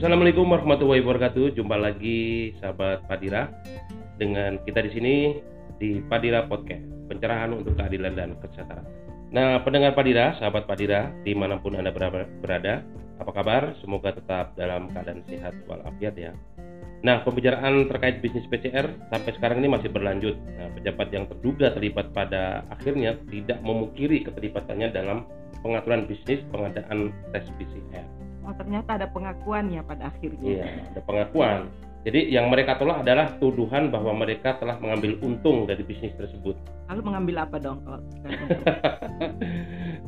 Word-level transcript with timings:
Assalamualaikum 0.00 0.48
warahmatullahi 0.48 1.04
wabarakatuh. 1.04 1.60
Jumpa 1.60 1.76
lagi 1.76 2.56
sahabat 2.56 3.04
Padira 3.04 3.52
dengan 4.16 4.56
kita 4.64 4.80
di 4.88 4.90
sini 4.96 5.14
di 5.76 6.00
Padira 6.00 6.48
Podcast, 6.48 6.80
pencerahan 7.04 7.52
untuk 7.52 7.76
keadilan 7.76 8.16
dan 8.16 8.32
kesejahteraan. 8.40 8.88
Nah, 9.28 9.60
pendengar 9.60 9.92
Padira, 9.92 10.32
sahabat 10.40 10.64
Padira, 10.64 11.12
di 11.20 11.36
mana 11.36 11.60
pun 11.60 11.76
Anda 11.76 11.92
berada, 11.92 12.80
apa 13.20 13.28
kabar? 13.28 13.76
Semoga 13.84 14.16
tetap 14.16 14.56
dalam 14.56 14.88
keadaan 14.88 15.20
sehat 15.28 15.52
walafiat 15.68 16.16
ya. 16.16 16.32
Nah, 17.04 17.20
pembicaraan 17.20 17.84
terkait 17.92 18.24
bisnis 18.24 18.48
PCR 18.48 18.88
sampai 19.12 19.36
sekarang 19.36 19.60
ini 19.60 19.68
masih 19.68 19.92
berlanjut. 19.92 20.40
Nah, 20.56 20.72
pejabat 20.80 21.12
yang 21.12 21.28
terduga 21.28 21.76
terlibat 21.76 22.08
pada 22.16 22.64
akhirnya 22.72 23.20
tidak 23.28 23.60
memungkiri 23.60 24.24
keterlibatannya 24.24 24.96
dalam 24.96 25.28
pengaturan 25.60 26.08
bisnis 26.08 26.40
pengadaan 26.48 27.12
tes 27.36 27.44
PCR 27.60 28.29
oh 28.44 28.54
ternyata 28.56 29.00
ada 29.00 29.06
pengakuan 29.10 29.72
ya 29.72 29.82
pada 29.84 30.08
akhirnya 30.08 30.44
iya 30.44 30.66
ada 30.92 31.00
pengakuan 31.04 31.68
jadi 32.00 32.32
yang 32.32 32.48
mereka 32.48 32.80
tolak 32.80 33.04
adalah 33.04 33.36
tuduhan 33.36 33.92
bahwa 33.92 34.24
mereka 34.24 34.56
telah 34.56 34.80
mengambil 34.80 35.20
untung 35.20 35.68
dari 35.68 35.84
bisnis 35.84 36.16
tersebut. 36.16 36.56
Lalu 36.88 37.00
mengambil 37.04 37.44
apa 37.44 37.60
dong 37.60 37.84
kalau? 37.84 38.00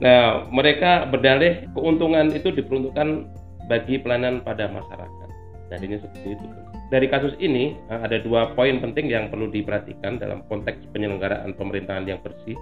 nah, 0.04 0.48
mereka 0.48 1.04
berdalih 1.12 1.68
keuntungan 1.76 2.32
itu 2.32 2.48
diperuntukkan 2.48 3.28
bagi 3.68 4.00
pelayanan 4.00 4.40
pada 4.40 4.73
masyarakat. 4.73 5.28
Jadinya 5.68 6.01
seperti 6.01 6.32
itu. 6.32 6.46
Dari 6.88 7.06
kasus 7.12 7.37
ini 7.37 7.76
eh, 7.92 8.01
ada 8.01 8.16
dua 8.24 8.56
poin 8.56 8.80
penting 8.80 9.12
yang 9.12 9.28
perlu 9.28 9.52
diperhatikan 9.52 10.16
dalam 10.16 10.48
konteks 10.48 10.88
penyelenggaraan 10.96 11.52
pemerintahan 11.60 12.09
yang 12.09 12.24
bersih, 12.24 12.56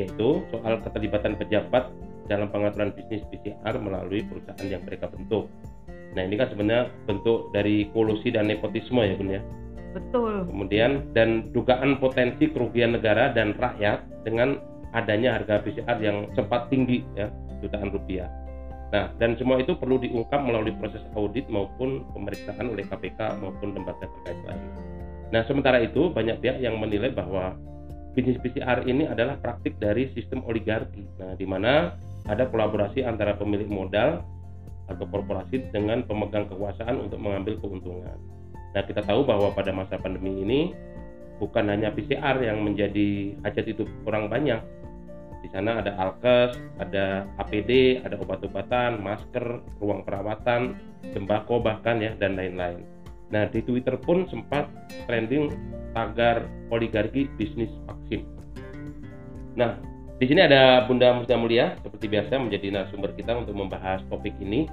yaitu 0.00 0.40
soal 0.48 0.80
keterlibatan 0.80 1.36
pejabat 1.36 1.92
dalam 2.30 2.50
pengaturan 2.50 2.94
bisnis 2.94 3.24
PCR 3.30 3.74
melalui 3.78 4.22
perusahaan 4.26 4.66
yang 4.68 4.82
mereka 4.86 5.10
bentuk. 5.10 5.50
Nah 6.12 6.22
ini 6.28 6.36
kan 6.36 6.52
sebenarnya 6.52 6.92
bentuk 7.08 7.48
dari 7.56 7.88
kolusi 7.90 8.28
dan 8.28 8.48
nepotisme 8.48 9.00
ya 9.00 9.14
Bun 9.16 9.30
ya. 9.32 9.42
Betul. 9.92 10.48
Kemudian 10.48 11.12
dan 11.12 11.52
dugaan 11.52 12.00
potensi 12.00 12.48
kerugian 12.48 12.96
negara 12.96 13.32
dan 13.32 13.52
rakyat 13.56 14.24
dengan 14.24 14.60
adanya 14.92 15.40
harga 15.40 15.64
PCR 15.64 15.98
yang 16.00 16.28
sempat 16.36 16.68
tinggi 16.68 17.04
ya 17.16 17.32
jutaan 17.64 17.92
rupiah. 17.92 18.28
Nah 18.92 19.08
dan 19.16 19.36
semua 19.40 19.60
itu 19.60 19.72
perlu 19.72 19.96
diungkap 20.00 20.40
melalui 20.44 20.76
proses 20.76 21.00
audit 21.16 21.48
maupun 21.48 22.04
pemeriksaan 22.12 22.68
oleh 22.68 22.84
KPK 22.84 23.40
maupun 23.40 23.72
lembaga 23.72 24.04
terkait 24.04 24.40
lain. 24.44 24.62
Nah 25.32 25.42
sementara 25.48 25.80
itu 25.80 26.12
banyak 26.12 26.44
pihak 26.44 26.60
yang 26.60 26.76
menilai 26.76 27.08
bahwa 27.08 27.56
bisnis 28.12 28.36
PCR 28.44 28.84
ini 28.84 29.08
adalah 29.08 29.40
praktik 29.40 29.80
dari 29.80 30.12
sistem 30.12 30.44
oligarki. 30.44 31.08
Nah 31.16 31.32
di 31.32 31.48
mana 31.48 31.96
ada 32.26 32.46
kolaborasi 32.46 33.02
antara 33.02 33.34
pemilik 33.34 33.66
modal 33.66 34.22
atau 34.90 35.06
korporasi 35.08 35.70
dengan 35.70 36.02
pemegang 36.06 36.46
kekuasaan 36.50 36.98
untuk 36.98 37.18
mengambil 37.18 37.58
keuntungan. 37.58 38.18
Nah, 38.72 38.82
kita 38.84 39.04
tahu 39.04 39.24
bahwa 39.24 39.52
pada 39.52 39.70
masa 39.70 40.00
pandemi 40.00 40.42
ini 40.42 40.60
bukan 41.36 41.68
hanya 41.68 41.92
PCR 41.92 42.38
yang 42.40 42.62
menjadi 42.62 43.36
hajat 43.44 43.66
hidup 43.68 43.88
orang 44.06 44.30
banyak. 44.30 44.62
Di 45.42 45.50
sana 45.50 45.82
ada 45.82 45.98
alkes, 45.98 46.54
ada 46.78 47.26
APD, 47.42 47.98
ada 48.06 48.14
obat-obatan, 48.22 49.02
masker, 49.02 49.58
ruang 49.82 50.06
perawatan, 50.06 50.78
sembako 51.10 51.58
bahkan 51.58 51.98
ya 51.98 52.14
dan 52.14 52.38
lain-lain. 52.38 52.86
Nah, 53.34 53.50
di 53.50 53.58
Twitter 53.64 53.98
pun 53.98 54.28
sempat 54.30 54.70
trending 55.10 55.50
tagar 55.96 56.46
oligarki 56.70 57.26
bisnis 57.34 57.72
vaksin. 57.90 58.22
Nah, 59.58 59.76
di 60.22 60.30
sini 60.30 60.38
ada 60.38 60.86
Bunda 60.86 61.18
Musda 61.18 61.34
Mulia 61.34 61.74
seperti 61.82 62.06
biasa 62.06 62.38
menjadi 62.38 62.70
narasumber 62.70 63.10
kita 63.18 63.42
untuk 63.42 63.58
membahas 63.58 64.06
topik 64.06 64.38
ini. 64.38 64.70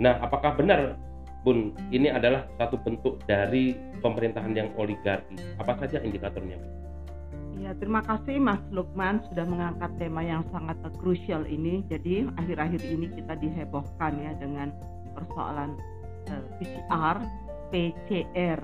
Nah, 0.00 0.16
apakah 0.24 0.56
benar 0.56 0.96
Bun 1.44 1.76
ini 1.92 2.08
adalah 2.08 2.48
satu 2.56 2.80
bentuk 2.80 3.20
dari 3.28 3.76
pemerintahan 4.00 4.56
yang 4.56 4.72
oligarki? 4.80 5.36
Apa 5.60 5.76
saja 5.76 6.00
indikatornya? 6.00 6.56
Ya, 7.60 7.76
terima 7.76 8.00
kasih 8.00 8.40
Mas 8.40 8.64
Lukman 8.72 9.20
sudah 9.28 9.44
mengangkat 9.44 9.92
tema 10.00 10.24
yang 10.24 10.40
sangat 10.48 10.80
krusial 10.96 11.44
ini. 11.44 11.84
Jadi 11.92 12.24
akhir-akhir 12.40 12.80
ini 12.80 13.12
kita 13.12 13.36
dihebohkan 13.44 14.16
ya 14.24 14.32
dengan 14.40 14.72
persoalan 15.12 15.76
eh, 16.32 16.44
PCR, 16.64 17.20
PCR. 17.68 18.60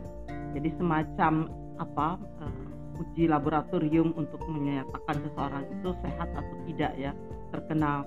Jadi 0.56 0.73
semacam 0.81 1.53
apa 1.77 2.17
uh, 2.41 2.64
uji 2.94 3.27
laboratorium 3.27 4.15
untuk 4.15 4.41
menyatakan 4.47 5.16
seseorang 5.27 5.65
itu 5.69 5.91
sehat 6.03 6.28
atau 6.31 6.56
tidak 6.71 6.93
ya 6.94 7.12
terkena 7.50 8.06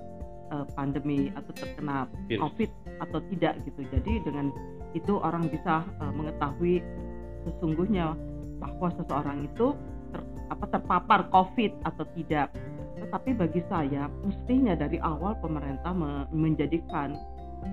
uh, 0.52 0.66
pandemi 0.76 1.32
atau 1.36 1.52
terkena 1.56 2.08
Virus. 2.28 2.42
COVID 2.44 2.70
atau 3.04 3.20
tidak 3.34 3.54
gitu. 3.68 3.82
Jadi 3.92 4.14
dengan 4.24 4.52
itu 4.96 5.14
orang 5.20 5.48
bisa 5.52 5.84
uh, 6.00 6.12
mengetahui 6.16 6.84
sesungguhnya 7.48 8.16
bahwa 8.58 8.90
seseorang 8.98 9.46
itu 9.46 9.76
ter, 10.12 10.22
apa 10.52 10.66
terpapar 10.72 11.20
COVID 11.32 11.72
atau 11.86 12.06
tidak. 12.16 12.52
Tetapi 12.98 13.30
bagi 13.38 13.62
saya 13.70 14.10
mestinya 14.26 14.74
dari 14.74 14.98
awal 15.00 15.38
pemerintah 15.40 15.94
me 15.94 16.26
menjadikan 16.34 17.14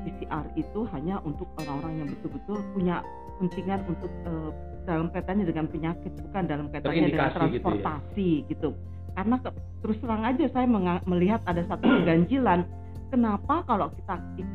PCR 0.05 0.45
itu 0.59 0.85
hanya 0.93 1.21
untuk 1.25 1.49
orang-orang 1.61 2.05
yang 2.05 2.09
betul-betul 2.13 2.59
punya 2.77 3.01
kepentingan 3.35 3.81
untuk 3.89 4.11
uh, 4.29 4.53
dalam 4.85 5.09
kaitannya 5.11 5.45
dengan 5.49 5.67
penyakit 5.69 6.13
bukan 6.29 6.45
dalam 6.45 6.67
kaitannya 6.71 7.11
dengan 7.11 7.33
transportasi 7.33 8.31
gitu, 8.47 8.47
ya? 8.47 8.51
gitu. 8.53 8.71
karena 9.17 9.37
ke, 9.41 9.51
terus 9.83 9.97
terang 10.01 10.23
aja 10.25 10.45
saya 10.53 10.67
melihat 11.05 11.41
ada 11.49 11.63
satu 11.69 11.85
keganjilan 11.85 12.61
kenapa 13.09 13.65
kalau 13.67 13.89
kita 13.95 14.15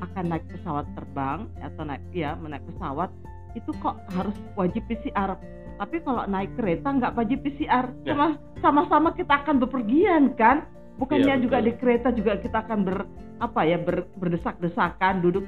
akan 0.09 0.25
naik 0.29 0.45
pesawat 0.49 0.85
terbang 0.93 1.39
atau 1.61 1.83
naik 1.85 2.03
ya 2.13 2.35
menaik 2.37 2.63
pesawat 2.69 3.09
itu 3.57 3.71
kok 3.81 3.97
harus 4.13 4.35
wajib 4.53 4.85
PCR 4.85 5.35
tapi 5.79 5.97
kalau 6.03 6.27
naik 6.27 6.51
kereta 6.59 6.91
nggak 6.91 7.15
wajib 7.15 7.39
PCR 7.39 7.87
ya. 8.03 8.13
sama 8.13 8.27
sama-sama 8.59 9.09
kita 9.15 9.31
akan 9.43 9.63
bepergian 9.63 10.35
kan 10.35 10.67
bukannya 10.99 11.35
ya, 11.39 11.41
juga 11.41 11.57
di 11.63 11.71
kereta 11.79 12.11
juga 12.11 12.35
kita 12.37 12.67
akan 12.67 12.79
ber 12.83 13.07
apa 13.39 13.63
ya 13.63 13.79
ber, 13.79 14.03
berdesak-desakan 14.19 15.23
duduk 15.23 15.47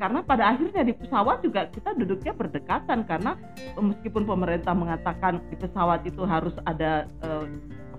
karena 0.00 0.24
pada 0.24 0.56
akhirnya 0.56 0.88
di 0.88 0.96
pesawat 0.96 1.44
juga 1.44 1.68
kita 1.68 1.92
duduknya 1.92 2.32
berdekatan 2.32 3.04
karena 3.04 3.36
meskipun 3.76 4.24
pemerintah 4.24 4.72
mengatakan 4.72 5.44
di 5.52 5.56
pesawat 5.60 6.00
itu 6.08 6.24
harus 6.24 6.56
ada 6.64 7.04
eh, 7.20 7.44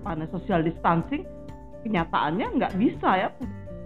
apa 0.02 0.18
namanya 0.18 0.34
social 0.34 0.66
distancing 0.66 1.22
kenyataannya 1.86 2.48
nggak 2.58 2.74
bisa 2.76 3.10
ya 3.16 3.30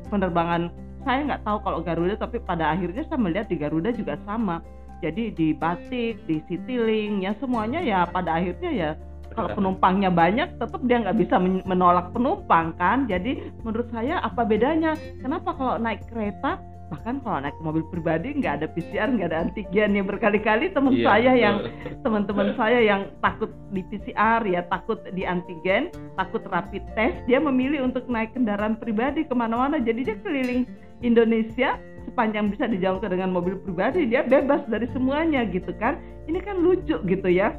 penerbangan. 0.07 0.71
Saya 1.01 1.25
nggak 1.25 1.43
tahu 1.45 1.57
kalau 1.65 1.79
Garuda 1.81 2.15
tapi 2.17 2.37
pada 2.41 2.73
akhirnya 2.73 3.03
saya 3.09 3.19
melihat 3.19 3.49
di 3.49 3.57
Garuda 3.57 3.89
juga 3.93 4.15
sama. 4.25 4.61
Jadi 5.01 5.33
di 5.33 5.49
Batik 5.57 6.29
di 6.29 6.45
Citylink 6.45 7.25
ya 7.25 7.33
semuanya 7.41 7.81
ya 7.81 8.05
pada 8.05 8.37
akhirnya 8.37 8.69
ya 8.69 8.89
kalau 9.31 9.49
penumpangnya 9.55 10.11
banyak 10.11 10.59
tetap 10.59 10.81
dia 10.83 10.97
nggak 11.01 11.17
bisa 11.17 11.35
menolak 11.65 12.11
penumpang 12.11 12.75
kan? 12.75 13.07
Jadi 13.07 13.39
menurut 13.63 13.87
saya 13.89 14.19
apa 14.19 14.43
bedanya? 14.43 14.95
Kenapa 15.23 15.55
kalau 15.55 15.75
naik 15.79 16.03
kereta 16.11 16.59
bahkan 16.91 17.23
kalau 17.23 17.39
naik 17.39 17.55
mobil 17.63 17.87
pribadi 17.87 18.35
nggak 18.35 18.59
ada 18.59 18.67
PCR 18.67 19.07
nggak 19.07 19.31
ada 19.31 19.47
antigen 19.47 19.95
yang 19.95 20.07
berkali-kali? 20.11 20.75
Teman 20.75 20.91
iya, 20.99 21.07
saya 21.07 21.31
yang 21.39 21.55
teman-teman 22.03 22.51
saya 22.59 22.79
yang 22.83 23.07
takut 23.23 23.51
di 23.71 23.81
PCR 23.87 24.43
ya 24.43 24.67
takut 24.67 24.99
di 25.15 25.23
antigen 25.23 25.87
takut 26.19 26.43
rapid 26.51 26.83
test 26.99 27.15
dia 27.31 27.39
memilih 27.39 27.87
untuk 27.87 28.03
naik 28.11 28.35
kendaraan 28.35 28.75
pribadi 28.75 29.23
ke 29.23 29.31
mana-mana. 29.31 29.79
Jadi 29.79 30.11
dia 30.11 30.17
keliling 30.19 30.67
Indonesia 30.99 31.79
sepanjang 32.11 32.51
bisa 32.51 32.67
dijangkau 32.67 33.07
dengan 33.07 33.31
mobil 33.31 33.55
pribadi 33.63 34.03
dia 34.11 34.27
bebas 34.27 34.67
dari 34.67 34.91
semuanya 34.91 35.47
gitu 35.47 35.71
kan? 35.79 35.95
Ini 36.27 36.43
kan 36.43 36.59
lucu 36.59 36.99
gitu 37.07 37.29
ya 37.31 37.55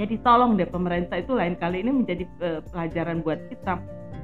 jadi 0.00 0.16
tolong 0.24 0.56
deh 0.56 0.64
pemerintah 0.64 1.20
itu 1.20 1.36
lain 1.36 1.60
kali 1.60 1.84
ini 1.84 1.92
menjadi 1.92 2.24
uh, 2.40 2.64
pelajaran 2.72 3.20
buat 3.20 3.36
kita. 3.52 3.76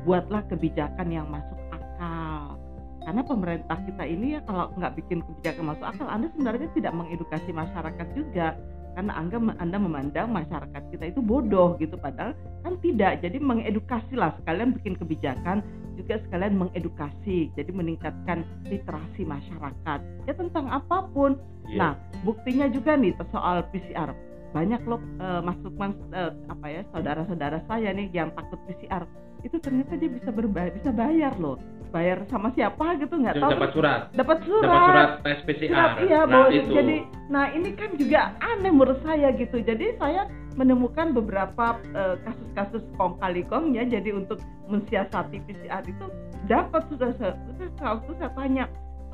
Buatlah 0.08 0.48
kebijakan 0.48 1.12
yang 1.12 1.28
masuk 1.28 1.58
akal. 1.68 2.56
Karena 3.04 3.22
pemerintah 3.22 3.78
kita 3.84 4.08
ini 4.08 4.34
ya 4.34 4.40
kalau 4.48 4.72
nggak 4.72 4.96
bikin 4.96 5.20
kebijakan 5.20 5.76
masuk 5.76 5.84
akal, 5.84 6.08
Anda 6.08 6.32
sebenarnya 6.32 6.72
tidak 6.72 6.96
mengedukasi 6.96 7.52
masyarakat 7.52 8.06
juga. 8.16 8.56
Karena 8.96 9.12
Anda, 9.20 9.36
anda 9.60 9.76
memandang 9.76 10.32
masyarakat 10.32 10.82
kita 10.88 11.12
itu 11.12 11.20
bodoh 11.20 11.76
gitu, 11.76 12.00
padahal 12.00 12.32
kan 12.64 12.80
tidak. 12.80 13.20
Jadi 13.20 13.36
mengedukasi 13.36 14.16
lah 14.16 14.32
sekalian 14.40 14.72
bikin 14.72 14.96
kebijakan 14.96 15.60
juga 16.00 16.16
sekalian 16.24 16.56
mengedukasi, 16.56 17.52
jadi 17.52 17.68
meningkatkan 17.76 18.48
literasi 18.64 19.28
masyarakat 19.28 20.00
ya 20.24 20.32
tentang 20.32 20.72
apa 20.72 21.04
pun. 21.12 21.36
Yeah. 21.68 21.76
Nah, 21.76 21.92
buktinya 22.24 22.72
juga 22.72 22.96
nih 22.96 23.12
soal 23.28 23.68
PCR 23.68 24.16
banyak 24.56 24.80
loh 24.88 25.00
uh, 25.20 25.44
Mas 25.44 25.60
Lukman 25.60 25.92
uh, 26.16 26.32
apa 26.48 26.66
ya 26.72 26.82
saudara-saudara 26.96 27.60
saya 27.68 27.92
nih 27.92 28.08
yang 28.16 28.32
takut 28.32 28.56
PCR 28.64 29.04
itu 29.44 29.56
ternyata 29.60 29.94
dia 30.00 30.08
bisa 30.08 30.32
berbayar 30.32 30.72
bisa 30.72 30.90
bayar 30.90 31.36
loh. 31.36 31.60
Bayar 31.94 32.26
sama 32.28 32.50
siapa 32.52 32.98
gitu 32.98 33.14
nggak 33.14 33.38
tahu. 33.38 33.52
dapat 33.52 33.70
surat. 33.72 34.00
Dapat 34.12 34.38
surat. 34.42 34.64
Dapat 34.66 34.88
surat 34.90 35.10
tes 35.22 35.38
PCR 35.46 35.90
iya 36.02 36.20
nah, 36.26 36.50
itu. 36.50 36.72
jadi 36.74 36.96
nah 37.30 37.46
ini 37.54 37.70
kan 37.78 37.90
juga 37.94 38.34
aneh 38.42 38.72
menurut 38.72 38.98
saya 39.06 39.30
gitu. 39.38 39.62
Jadi 39.62 39.94
saya 40.00 40.26
menemukan 40.58 41.14
beberapa 41.14 41.78
uh, 41.94 42.16
kasus-kasus 42.26 42.82
kong 42.98 43.20
kali 43.22 43.46
kong 43.46 43.76
ya. 43.76 43.86
Jadi 43.86 44.12
untuk 44.12 44.42
mensiasati 44.66 45.38
PCR 45.46 45.84
itu 45.86 46.06
dapat. 46.50 46.82
Sudah 46.90 47.14
sudah 47.14 47.30
waktu 47.78 48.12
saya 48.18 48.30
tanya 48.34 48.64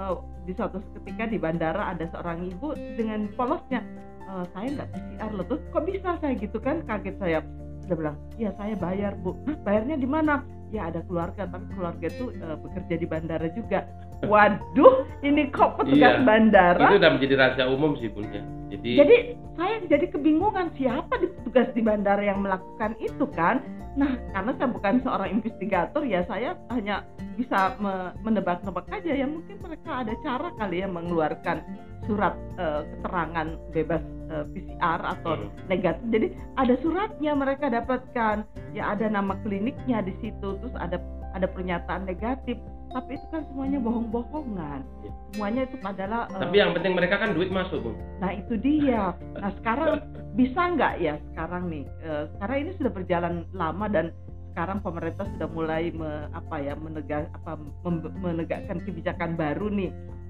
uh, 0.00 0.16
di 0.48 0.56
suatu 0.56 0.80
ketika 0.96 1.28
di 1.28 1.36
bandara 1.36 1.92
ada 1.92 2.08
seorang 2.08 2.48
ibu 2.48 2.72
dengan 2.96 3.28
polosnya 3.36 3.84
uh, 4.32 4.46
saya 4.50 4.68
nggak 4.72 4.88
PCR 4.90 5.30
loh 5.30 5.46
tuh 5.46 5.58
kok 5.68 5.84
bisa 5.84 6.16
saya 6.18 6.34
gitu 6.34 6.56
kan? 6.56 6.80
Kaget 6.82 7.16
saya. 7.20 7.38
Dia 7.84 7.94
bilang 7.94 8.16
ya 8.34 8.50
saya 8.56 8.74
bayar 8.74 9.12
bu. 9.20 9.36
Hah, 9.44 9.56
bayarnya 9.60 9.96
di 9.96 10.08
mana? 10.08 10.40
Ya 10.72 10.88
ada 10.88 11.04
keluarga 11.04 11.44
tapi 11.44 11.68
keluarga 11.76 12.06
itu 12.08 12.32
uh, 12.40 12.56
bekerja 12.56 12.94
di 12.96 13.04
bandara 13.04 13.48
juga. 13.52 13.84
Waduh 14.30 15.04
ini 15.20 15.50
kok 15.50 15.76
petugas 15.76 16.16
Iya. 16.16 16.24
bandara? 16.24 16.88
itu 16.88 16.96
udah 16.96 17.10
menjadi 17.12 17.34
rahasia 17.36 17.64
umum 17.68 17.92
sih 17.98 18.08
bun 18.08 18.24
ya. 18.30 18.40
Jadi, 18.72 18.90
jadi 18.96 19.16
saya 19.52 19.74
jadi 19.84 20.06
kebingungan 20.08 20.72
siapa 20.72 21.12
di 21.20 21.28
petugas 21.28 21.68
di 21.76 21.84
bandara 21.84 22.24
yang 22.24 22.40
melakukan 22.40 22.96
itu 23.04 23.28
kan. 23.36 23.60
Nah 23.92 24.16
karena 24.32 24.56
saya 24.56 24.68
bukan 24.72 24.94
seorang 25.04 25.28
investigator 25.28 26.00
ya 26.06 26.24
saya 26.24 26.56
hanya 26.72 27.04
bisa 27.36 27.76
me- 27.76 28.16
menebak-nebak 28.24 28.88
aja. 28.88 29.12
Ya 29.12 29.28
mungkin 29.28 29.60
mereka 29.60 30.06
ada 30.06 30.16
cara 30.24 30.48
kali 30.56 30.80
ya 30.80 30.88
mengeluarkan 30.88 31.60
surat 32.08 32.32
eh, 32.56 32.82
keterangan 32.88 33.46
bebas 33.70 34.00
eh, 34.32 34.44
PCR 34.48 35.00
atau 35.06 35.32
Hmm. 35.36 35.48
negatif. 35.66 36.04
Jadi 36.08 36.26
ada 36.56 36.74
suratnya 36.78 37.32
mereka 37.34 37.68
dapatkan 37.68 38.36
ya 38.72 38.90
ada 38.90 39.06
nama 39.06 39.36
kliniknya 39.38 40.00
di 40.00 40.16
situ 40.18 40.56
terus 40.56 40.74
ada 40.74 40.96
ada 41.32 41.44
pernyataan 41.46 42.04
negatif 42.04 42.56
tapi 42.88 43.16
itu 43.16 43.24
kan 43.30 43.40
semuanya 43.46 43.80
bohong-bohongan 43.80 44.84
Iya. 45.00 45.10
semuanya 45.30 45.60
itu 45.62 45.76
adalah 45.82 46.20
eh, 46.26 46.40
tapi 46.40 46.56
yang 46.58 46.72
penting 46.72 46.92
mereka 46.92 47.16
kan 47.16 47.32
duit 47.32 47.48
masuk 47.48 47.80
bun 47.82 47.96
Nah 48.18 48.32
itu 48.32 48.54
dia. 48.56 49.12
Nah 49.34 49.50
sekarang 49.54 50.04
bisa 50.32 50.60
nggak 50.70 50.94
ya 50.98 51.14
sekarang 51.30 51.68
nih? 51.68 51.84
eh, 52.02 52.24
sekarang 52.32 52.56
ini 52.58 52.70
sudah 52.74 52.92
berjalan 52.92 53.34
lama 53.52 53.86
dan 53.86 54.06
sekarang 54.50 54.78
pemerintah 54.80 55.24
sudah 55.30 55.48
mulai 55.48 55.88
me- 55.90 56.28
apa 56.30 56.56
ya 56.58 56.76
menegak 56.76 57.32
apa 57.34 57.56
mem- 57.82 58.12
menegakkan 58.14 58.80
kebijakan 58.82 59.32
baru 59.34 59.68
nih 59.68 59.88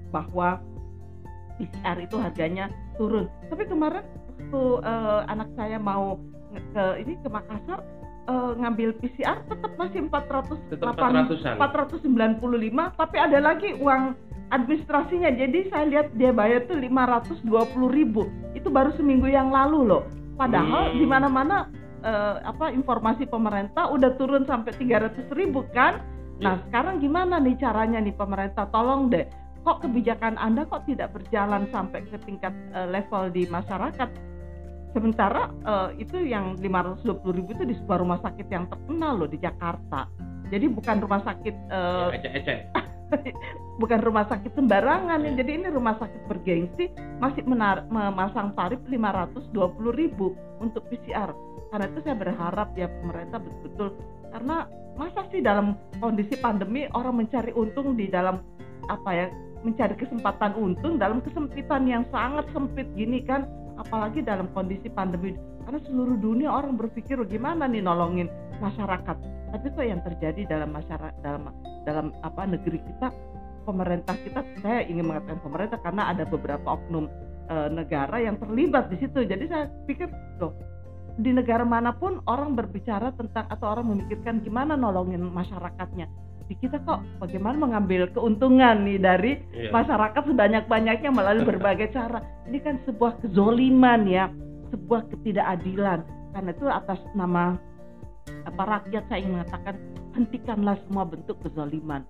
bahwa 0.09 0.63
PCR 1.63 1.97
itu 2.03 2.15
harganya 2.19 2.65
turun. 2.99 3.31
Tapi 3.47 3.63
kemarin 3.65 4.03
waktu 4.03 4.61
eh, 4.83 5.21
anak 5.31 5.49
saya 5.55 5.77
mau 5.79 6.19
ke 6.53 6.83
ini 7.01 7.17
ke 7.23 7.27
Makassar 7.31 7.79
eh, 8.29 8.51
ngambil 8.59 8.93
PCR 9.01 9.41
tetap 9.47 9.71
masih 9.79 10.05
400 10.05 10.69
tetap 10.69 10.93
8 10.93 11.33
400-an 11.33 11.55
495 11.57 12.99
tapi 12.99 13.17
ada 13.17 13.39
lagi 13.41 13.73
uang 13.79 14.13
administrasinya. 14.53 15.33
Jadi 15.33 15.73
saya 15.73 15.89
lihat 15.89 16.13
dia 16.13 16.29
bayar 16.29 16.69
tuh 16.69 16.77
520 16.77 17.49
ribu. 17.89 18.29
Itu 18.53 18.69
baru 18.69 18.93
seminggu 18.93 19.25
yang 19.25 19.49
lalu 19.49 19.89
loh. 19.89 20.03
Padahal 20.37 20.93
Hmm. 20.93 20.97
di 21.01 21.05
mana-mana 21.09 21.57
eh, 22.03 22.35
apa 22.45 22.69
informasi 22.69 23.25
pemerintah 23.25 23.89
udah 23.89 24.13
turun 24.19 24.45
sampai 24.45 24.75
300 24.77 25.31
ribu 25.33 25.65
kan? 25.73 26.03
Nah 26.43 26.59
sekarang 26.67 26.99
gimana 26.99 27.39
nih 27.39 27.55
caranya 27.57 28.03
nih 28.03 28.13
pemerintah? 28.13 28.67
Tolong 28.69 29.07
deh 29.07 29.23
kok 29.63 29.83
kebijakan 29.83 30.35
anda 30.37 30.67
kok 30.67 30.85
tidak 30.85 31.15
berjalan 31.15 31.67
sampai 31.71 32.03
ke 32.07 32.19
tingkat 32.23 32.53
eh, 32.75 32.87
level 32.87 33.31
di 33.31 33.47
masyarakat 33.47 34.09
sementara 34.93 35.49
eh, 35.49 36.03
itu 36.03 36.21
yang 36.23 36.59
520 36.59 37.37
ribu 37.37 37.49
itu 37.55 37.63
di 37.65 37.75
sebuah 37.79 37.99
rumah 38.03 38.19
sakit 38.21 38.47
yang 38.51 38.67
terkenal 38.67 39.23
loh 39.23 39.29
di 39.29 39.39
Jakarta 39.39 40.07
jadi 40.51 40.69
bukan 40.69 41.01
rumah 41.01 41.23
sakit 41.23 41.55
ecek-ecek 42.13 42.59
bukan 43.81 43.99
rumah 44.01 44.25
sakit 44.25 44.57
sembarangan 44.57 45.21
ya. 45.21 45.31
Jadi 45.37 45.51
ini 45.61 45.67
rumah 45.69 45.97
sakit 46.01 46.25
bergengsi 46.25 46.89
masih 47.21 47.45
menar- 47.45 47.85
memasang 47.89 48.57
tarif 48.57 48.81
520.000 48.89 49.53
untuk 50.61 50.83
PCR. 50.89 51.29
Karena 51.69 51.85
itu 51.89 51.99
saya 52.05 52.15
berharap 52.17 52.73
ya 52.77 52.89
pemerintah 53.01 53.41
betul-betul 53.41 53.97
karena 54.33 54.65
masa 54.97 55.25
sih 55.29 55.41
dalam 55.41 55.77
kondisi 56.01 56.37
pandemi 56.37 56.89
orang 56.93 57.25
mencari 57.25 57.53
untung 57.53 57.93
di 57.93 58.09
dalam 58.09 58.41
apa 58.89 59.09
ya 59.13 59.27
mencari 59.63 59.95
kesempatan 59.95 60.53
untung 60.59 60.99
dalam 60.99 61.23
kesempitan 61.23 61.87
yang 61.87 62.03
sangat 62.11 62.45
sempit 62.51 62.87
gini 62.93 63.23
kan. 63.23 63.47
Apalagi 63.79 64.21
dalam 64.21 64.51
kondisi 64.53 64.85
pandemi. 64.91 65.33
Karena 65.65 65.81
seluruh 65.89 66.19
dunia 66.21 66.51
orang 66.53 66.77
berpikir 66.77 67.17
gimana 67.25 67.65
nih 67.65 67.81
nolongin 67.81 68.29
masyarakat? 68.61 69.17
Tapi 69.49 69.65
kok 69.73 69.85
yang 69.85 70.03
terjadi 70.05 70.45
dalam 70.45 70.75
masyarakat 70.75 71.17
dalam 71.25 71.49
dalam 71.87 72.13
apa 72.21 72.45
negeri 72.45 72.77
kita 72.83 73.09
pemerintah 73.65 74.13
kita. 74.21 74.45
Saya 74.61 74.85
ingin 74.85 75.09
mengatakan 75.09 75.41
pemerintah 75.41 75.79
karena 75.81 76.11
ada 76.13 76.27
beberapa 76.27 76.77
oknum 76.77 77.09
eh, 77.49 77.69
negara 77.73 78.21
yang 78.21 78.37
terlibat 78.37 78.93
di 78.93 79.01
situ. 79.01 79.25
Jadi 79.25 79.49
saya 79.49 79.65
pikir 79.89 80.11
loh 80.37 80.53
di 81.13 81.29
negara 81.29 81.61
mana 81.61 81.93
pun 81.93 82.25
orang 82.25 82.57
berbicara 82.57 83.13
tentang 83.13 83.45
atau 83.45 83.69
orang 83.69 83.93
memikirkan 83.93 84.41
gimana 84.41 84.73
nolongin 84.73 85.21
masyarakatnya 85.29 86.09
di 86.45 86.55
kita 86.59 86.79
kok 86.83 86.99
bagaimana 87.17 87.55
mengambil 87.55 88.07
keuntungan 88.11 88.83
nih 88.83 88.99
dari 88.99 89.31
Iya. 89.55 89.71
masyarakat 89.71 90.23
sebanyak-banyaknya 90.27 91.09
melalui 91.09 91.47
berbagai 91.55 91.91
cara. 91.91 92.19
Ini 92.45 92.59
kan 92.59 92.75
sebuah 92.83 93.23
kezoliman 93.23 94.03
ya, 94.05 94.27
sebuah 94.69 95.07
ketidakadilan. 95.09 96.03
Karena 96.33 96.49
itu 96.51 96.65
atas 96.67 96.99
nama 97.13 97.55
apa 98.43 98.63
rakyat 98.63 99.03
saya 99.07 99.19
ingin 99.23 99.39
mengatakan 99.39 99.75
hentikanlah 100.13 100.75
semua 100.87 101.03
bentuk 101.07 101.39
kezoliman, 101.43 102.03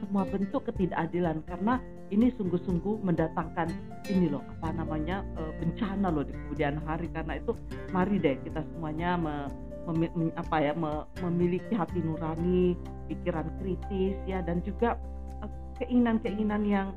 semua 0.00 0.24
bentuk 0.24 0.64
ketidakadilan 0.64 1.44
karena 1.44 1.80
ini 2.08 2.30
sungguh-sungguh 2.36 3.00
mendatangkan 3.00 3.68
ini 4.06 4.28
loh 4.28 4.44
apa 4.60 4.76
namanya 4.76 5.24
eh, 5.34 5.52
bencana 5.58 6.08
loh 6.08 6.22
di 6.22 6.32
kemudian 6.32 6.78
hari 6.84 7.08
karena 7.10 7.40
itu 7.40 7.52
mari 7.90 8.20
deh 8.20 8.36
kita 8.44 8.60
semuanya 8.72 9.16
me- 9.16 9.50
mem- 9.88 10.34
apa 10.38 10.56
ya 10.60 10.72
me- 10.72 11.06
memiliki 11.20 11.72
hati 11.76 12.00
nurani, 12.00 12.78
pikiran 13.10 13.48
kritis 13.60 14.16
ya 14.24 14.40
dan 14.40 14.64
juga 14.64 14.96
eh, 15.44 15.50
keinginan-keinginan 15.84 16.62
yang 16.64 16.88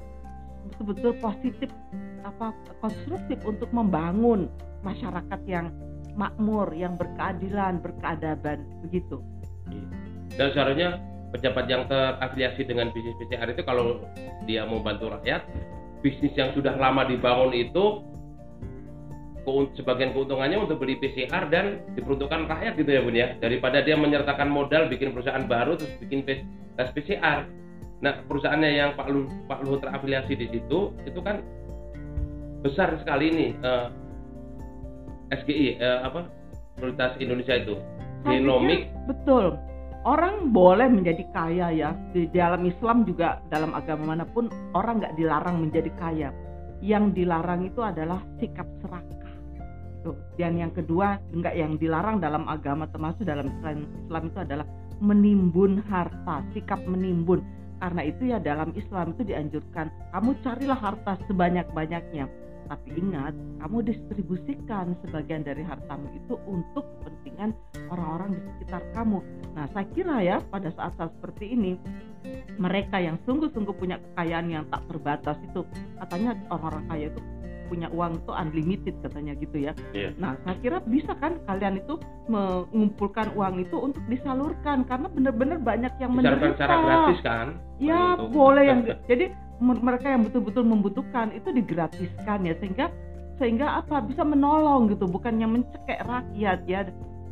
betul-betul 0.71 1.15
positif 1.23 1.69
apa 2.27 2.51
konstruktif 2.83 3.39
untuk 3.47 3.71
membangun 3.71 4.51
masyarakat 4.83 5.41
yang 5.47 5.71
makmur, 6.17 6.71
yang 6.75 6.97
berkeadilan, 6.97 7.79
berkeadaban 7.79 8.65
begitu. 8.83 9.21
dan 10.37 10.53
seharusnya 10.53 11.01
pejabat 11.35 11.65
yang 11.67 11.83
terafiliasi 11.91 12.63
dengan 12.67 12.93
bisnis 12.95 13.15
PCR 13.19 13.51
itu 13.51 13.63
kalau 13.67 13.99
dia 14.47 14.63
mau 14.63 14.79
bantu 14.79 15.11
rakyat 15.11 15.43
bisnis 16.01 16.33
yang 16.37 16.53
sudah 16.53 16.77
lama 16.77 17.03
dibangun 17.09 17.51
itu 17.51 18.05
sebagian 19.79 20.11
keuntungannya 20.11 20.59
untuk 20.59 20.83
beli 20.83 20.99
PCR 20.99 21.47
dan 21.47 21.79
diperuntukkan 21.95 22.51
rakyat 22.51 22.75
gitu 22.75 22.91
ya 22.91 22.99
bun 22.99 23.15
ya 23.15 23.27
daripada 23.39 23.79
dia 23.79 23.95
menyertakan 23.95 24.51
modal 24.51 24.91
bikin 24.91 25.15
perusahaan 25.15 25.47
baru 25.47 25.79
terus 25.79 25.93
bikin 26.03 26.27
tes 26.27 26.43
PCR 26.91 27.47
nah 28.03 28.13
perusahaannya 28.27 28.69
yang 28.75 28.91
Pak 28.93 29.07
Luhut, 29.09 29.31
Pak 29.49 29.59
Luhut 29.65 29.79
terafiliasi 29.81 30.35
di 30.35 30.47
situ 30.51 30.93
itu 31.07 31.19
kan 31.23 31.41
besar 32.61 32.93
sekali 32.99 33.31
nih 33.31 33.51
eh, 33.57 33.87
SGI 35.31 35.67
eh, 35.79 35.99
apa 36.03 36.27
Prioritas 36.77 37.17
Indonesia 37.17 37.57
itu 37.57 37.73
pikir 38.21 38.43
betul. 39.09 39.57
Orang 40.07 40.55
boleh 40.55 40.87
menjadi 40.87 41.23
kaya 41.35 41.67
ya. 41.73 41.91
Di 42.15 42.31
dalam 42.31 42.63
Islam 42.63 43.03
juga 43.03 43.43
dalam 43.51 43.75
agama 43.75 44.15
mana 44.15 44.23
pun 44.23 44.47
orang 44.71 45.03
nggak 45.03 45.15
dilarang 45.19 45.67
menjadi 45.67 45.91
kaya. 45.99 46.29
Yang 46.79 47.17
dilarang 47.17 47.67
itu 47.67 47.81
adalah 47.83 48.21
sikap 48.39 48.67
serakah. 48.79 49.26
Gitu. 50.07 50.39
Dan 50.39 50.55
yang 50.55 50.71
kedua, 50.71 51.19
enggak 51.35 51.55
yang 51.59 51.75
dilarang 51.75 52.23
dalam 52.23 52.47
agama 52.47 52.87
termasuk 52.87 53.27
dalam 53.27 53.51
Islam, 53.59 53.83
Islam 54.07 54.23
itu 54.31 54.39
adalah 54.39 54.65
menimbun 55.03 55.83
harta, 55.91 56.35
sikap 56.55 56.79
menimbun. 56.87 57.43
Karena 57.77 58.01
itu 58.07 58.31
ya 58.31 58.39
dalam 58.41 58.73
Islam 58.73 59.13
itu 59.13 59.27
dianjurkan 59.27 59.91
kamu 60.15 60.31
carilah 60.41 60.79
harta 60.79 61.13
sebanyak-banyaknya. 61.27 62.25
Tapi 62.67 62.99
ingat, 62.99 63.31
kamu 63.63 63.77
distribusikan 63.79 64.91
sebagian 65.03 65.43
dari 65.43 65.63
hartamu 65.63 66.11
itu 66.11 66.35
untuk 66.51 66.83
kepentingan 66.99 67.55
orang-orang 67.87 68.35
di 68.35 68.41
sekitar 68.43 68.83
kamu. 68.91 69.23
Nah, 69.55 69.71
saya 69.71 69.87
kira 69.95 70.17
ya 70.19 70.37
pada 70.51 70.67
saat-saat 70.75 71.15
seperti 71.15 71.55
ini 71.55 71.79
mereka 72.59 72.99
yang 72.99 73.15
sungguh-sungguh 73.23 73.71
punya 73.77 74.01
kekayaan 74.01 74.51
yang 74.51 74.65
tak 74.67 74.83
terbatas 74.91 75.37
itu 75.47 75.63
katanya 75.95 76.35
orang-orang 76.51 76.83
kaya 76.91 77.05
itu 77.07 77.21
punya 77.67 77.87
uang 77.91 78.23
itu 78.23 78.31
unlimited 78.31 78.95
katanya 79.03 79.33
gitu 79.37 79.57
ya. 79.67 79.71
Iya. 79.91 80.15
Nah, 80.17 80.39
saya 80.41 80.55
kira 80.63 80.77
bisa 80.87 81.11
kan 81.19 81.37
kalian 81.45 81.83
itu 81.83 81.99
mengumpulkan 82.27 83.31
uang 83.35 83.61
itu 83.61 83.75
untuk 83.77 84.03
disalurkan 84.07 84.87
karena 84.87 85.07
benar-benar 85.11 85.59
banyak 85.61 85.93
yang 85.99 86.11
menderita. 86.15 86.55
secara 86.55 86.75
gratis 86.81 87.19
kan 87.21 87.47
Ya 87.77 88.15
Untuk- 88.17 88.33
boleh 88.33 88.63
yang 88.65 88.79
jadi 89.11 89.31
mereka 89.59 90.07
yang 90.13 90.21
betul-betul 90.25 90.63
membutuhkan 90.65 91.33
itu 91.33 91.49
digratiskan 91.49 92.45
ya 92.45 92.53
sehingga 92.61 92.93
sehingga 93.37 93.81
apa 93.81 94.01
bisa 94.05 94.21
menolong 94.25 94.89
gitu 94.89 95.05
bukannya 95.05 95.45
mencekek 95.45 96.01
rakyat 96.05 96.59
ya 96.65 96.85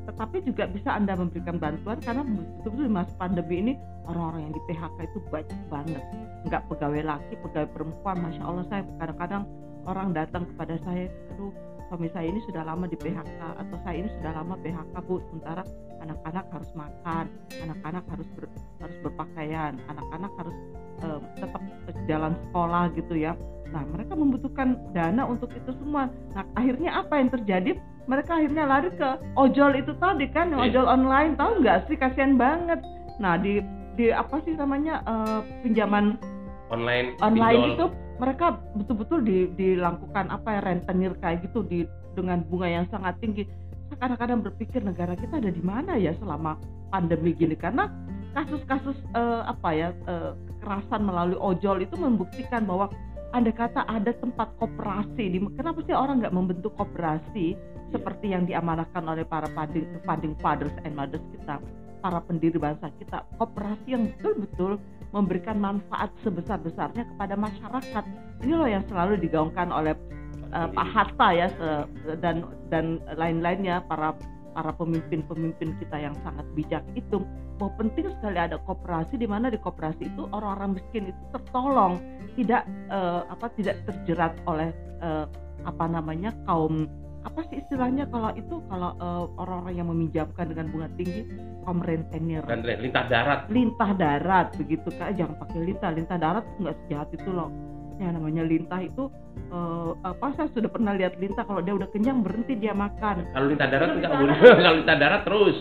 tetapi 0.06 0.46
juga 0.46 0.70
bisa 0.70 0.94
anda 0.94 1.18
memberikan 1.18 1.58
bantuan 1.58 1.98
karena 2.02 2.22
betul-betul 2.22 2.86
di 2.86 2.94
masa 2.94 3.14
pandemi 3.18 3.56
ini 3.58 3.74
orang-orang 4.06 4.50
yang 4.50 4.54
di 4.54 4.62
PHK 4.70 4.98
itu 5.02 5.18
banyak 5.34 5.60
banget 5.70 6.04
nggak 6.46 6.62
pegawai 6.70 7.02
laki 7.10 7.34
pegawai 7.42 7.70
perempuan 7.74 8.18
masya 8.22 8.44
Allah 8.46 8.66
saya 8.70 8.82
kadang-kadang 9.02 9.44
orang 9.86 10.12
datang 10.12 10.44
kepada 10.54 10.76
saya 10.84 11.08
aduh 11.34 11.54
suami 11.86 12.10
saya 12.12 12.26
ini 12.34 12.42
sudah 12.50 12.66
lama 12.66 12.90
di 12.90 12.98
PHK 12.98 13.40
atau 13.62 13.78
saya 13.86 13.96
ini 14.02 14.10
sudah 14.18 14.32
lama 14.34 14.58
PHK 14.58 14.94
bu. 15.06 15.22
Sementara 15.30 15.64
anak-anak 16.02 16.46
harus 16.50 16.72
makan 16.74 17.26
anak-anak 17.62 18.04
harus 18.10 18.28
ber, 18.34 18.46
harus 18.82 18.98
berpakaian 19.06 19.74
anak-anak 19.86 20.32
harus 20.42 20.56
uh, 21.06 21.20
tetap 21.38 21.62
jalan 22.10 22.34
sekolah 22.50 22.84
gitu 22.98 23.14
ya. 23.14 23.34
Nah 23.70 23.86
mereka 23.86 24.14
membutuhkan 24.18 24.78
dana 24.98 25.30
untuk 25.30 25.54
itu 25.54 25.72
semua. 25.78 26.10
Nah 26.34 26.44
akhirnya 26.58 27.06
apa 27.06 27.14
yang 27.22 27.30
terjadi? 27.30 27.78
Mereka 28.06 28.38
akhirnya 28.38 28.70
lari 28.70 28.90
ke 28.94 29.10
ojol 29.34 29.78
itu 29.78 29.94
tadi 29.98 30.30
kan 30.30 30.54
Iya. 30.54 30.62
ojol 30.70 30.86
online. 30.90 31.34
Tahu 31.38 31.62
nggak 31.62 31.90
sih? 31.90 31.98
Kasihan 31.98 32.38
banget. 32.38 32.82
Nah 33.22 33.38
di 33.38 33.62
di 33.96 34.10
apa 34.10 34.42
sih 34.44 34.58
namanya 34.58 35.06
uh, 35.06 35.42
pinjaman 35.64 36.18
online 36.74 37.14
online 37.22 37.62
pinjol. 37.62 37.74
itu 37.78 37.86
mereka 38.16 38.60
betul-betul 38.76 39.20
di, 39.24 39.38
dilakukan 39.60 40.32
apa 40.32 40.60
ya 40.60 40.62
rentenir 40.64 41.14
kayak 41.20 41.44
gitu 41.48 41.64
di 41.68 41.84
dengan 42.16 42.44
bunga 42.48 42.68
yang 42.72 42.86
sangat 42.88 43.20
tinggi. 43.20 43.44
Saya 43.92 43.98
kadang-kadang 44.08 44.40
berpikir 44.42 44.82
negara 44.82 45.14
kita 45.14 45.38
ada 45.38 45.52
di 45.52 45.62
mana 45.62 46.00
ya 46.00 46.16
selama 46.18 46.58
pandemi 46.90 47.36
gini. 47.36 47.54
Karena 47.54 47.92
kasus-kasus 48.34 48.98
eh, 49.16 49.42
apa 49.46 49.70
ya 49.76 49.90
eh, 49.92 50.32
kekerasan 50.56 51.02
melalui 51.04 51.40
ojol 51.40 51.84
itu 51.84 51.96
membuktikan 52.00 52.64
bahwa 52.64 52.92
anda 53.36 53.52
kata 53.52 53.84
ada 53.92 54.16
tempat 54.16 54.48
koperasi 54.64 55.24
di 55.28 55.38
kenapa 55.60 55.84
sih 55.84 55.92
orang 55.92 56.24
nggak 56.24 56.36
membentuk 56.36 56.72
koperasi 56.80 57.60
seperti 57.92 58.32
yang 58.32 58.48
diamanahkan 58.48 59.04
oleh 59.04 59.28
para 59.28 59.48
founding, 59.52 59.84
founding 60.08 60.34
fathers 60.40 60.72
and 60.88 60.96
mothers 60.96 61.24
kita 61.36 61.60
para 62.06 62.22
pendiri 62.22 62.62
bangsa 62.62 62.94
kita 63.02 63.26
koperasi 63.42 63.98
yang 63.98 64.06
betul-betul 64.14 64.78
memberikan 65.10 65.58
manfaat 65.58 66.14
sebesar-besarnya 66.22 67.02
kepada 67.02 67.34
masyarakat. 67.34 68.04
Ini 68.46 68.54
loh 68.54 68.70
yang 68.70 68.86
selalu 68.86 69.18
digaungkan 69.26 69.74
oleh 69.74 69.98
uh, 70.54 70.70
Pak 70.70 70.88
Hatta 70.94 71.34
ya 71.34 71.50
se- 71.50 71.90
dan 72.22 72.46
dan 72.70 73.02
lain-lainnya 73.18 73.82
para 73.90 74.14
para 74.54 74.70
pemimpin-pemimpin 74.78 75.74
kita 75.82 75.98
yang 75.98 76.14
sangat 76.22 76.46
bijak 76.54 76.86
itu 76.94 77.26
bahwa 77.58 77.74
penting 77.82 78.14
sekali 78.22 78.38
ada 78.38 78.62
koperasi 78.64 79.18
di 79.18 79.26
mana 79.26 79.50
di 79.50 79.58
koperasi 79.58 80.06
itu 80.06 80.30
orang-orang 80.30 80.78
miskin 80.78 81.10
itu 81.10 81.22
tertolong 81.34 81.98
tidak 82.38 82.70
uh, 82.94 83.26
apa 83.34 83.50
tidak 83.58 83.82
terjerat 83.90 84.38
oleh 84.46 84.70
uh, 85.02 85.26
apa 85.66 85.86
namanya 85.90 86.32
kaum 86.46 86.86
apa 87.26 87.42
sih 87.50 87.58
istilahnya 87.58 88.06
kalau 88.14 88.30
itu 88.38 88.62
kalau 88.70 88.94
uh, 89.02 89.26
orang-orang 89.42 89.76
yang 89.82 89.88
meminjamkan 89.90 90.46
dengan 90.46 90.70
bunga 90.70 90.90
tinggi 90.94 91.26
kaum 91.66 91.82
rentenir 91.82 92.46
dan 92.46 92.62
lintah 92.62 93.06
darat. 93.10 93.40
Lintah 93.50 93.92
darat 93.98 94.48
begitu 94.54 94.88
kak. 94.94 95.18
Jangan 95.18 95.36
pakai 95.42 95.60
lintah. 95.66 95.90
Lintah 95.90 96.18
darat 96.22 96.46
nggak 96.62 96.76
sejahat 96.86 97.10
itu 97.18 97.30
loh. 97.34 97.50
Yang 97.96 98.12
namanya 98.20 98.44
lintah 98.44 98.80
itu 98.84 99.08
eh, 99.50 99.92
apa 100.04 100.28
saya 100.36 100.52
sudah 100.52 100.70
pernah 100.70 100.94
lihat 100.94 101.16
lintah 101.18 101.48
kalau 101.48 101.64
dia 101.66 101.74
udah 101.74 101.90
kenyang 101.90 102.22
berhenti 102.22 102.54
dia 102.60 102.78
makan. 102.78 103.26
Kalau 103.34 103.48
lintah 103.50 103.68
darat 103.74 103.90
enggak 103.98 104.14
boleh. 104.14 104.36
kalau 104.62 104.78
lintah 104.78 104.98
darat 105.02 105.22
terus. 105.26 105.56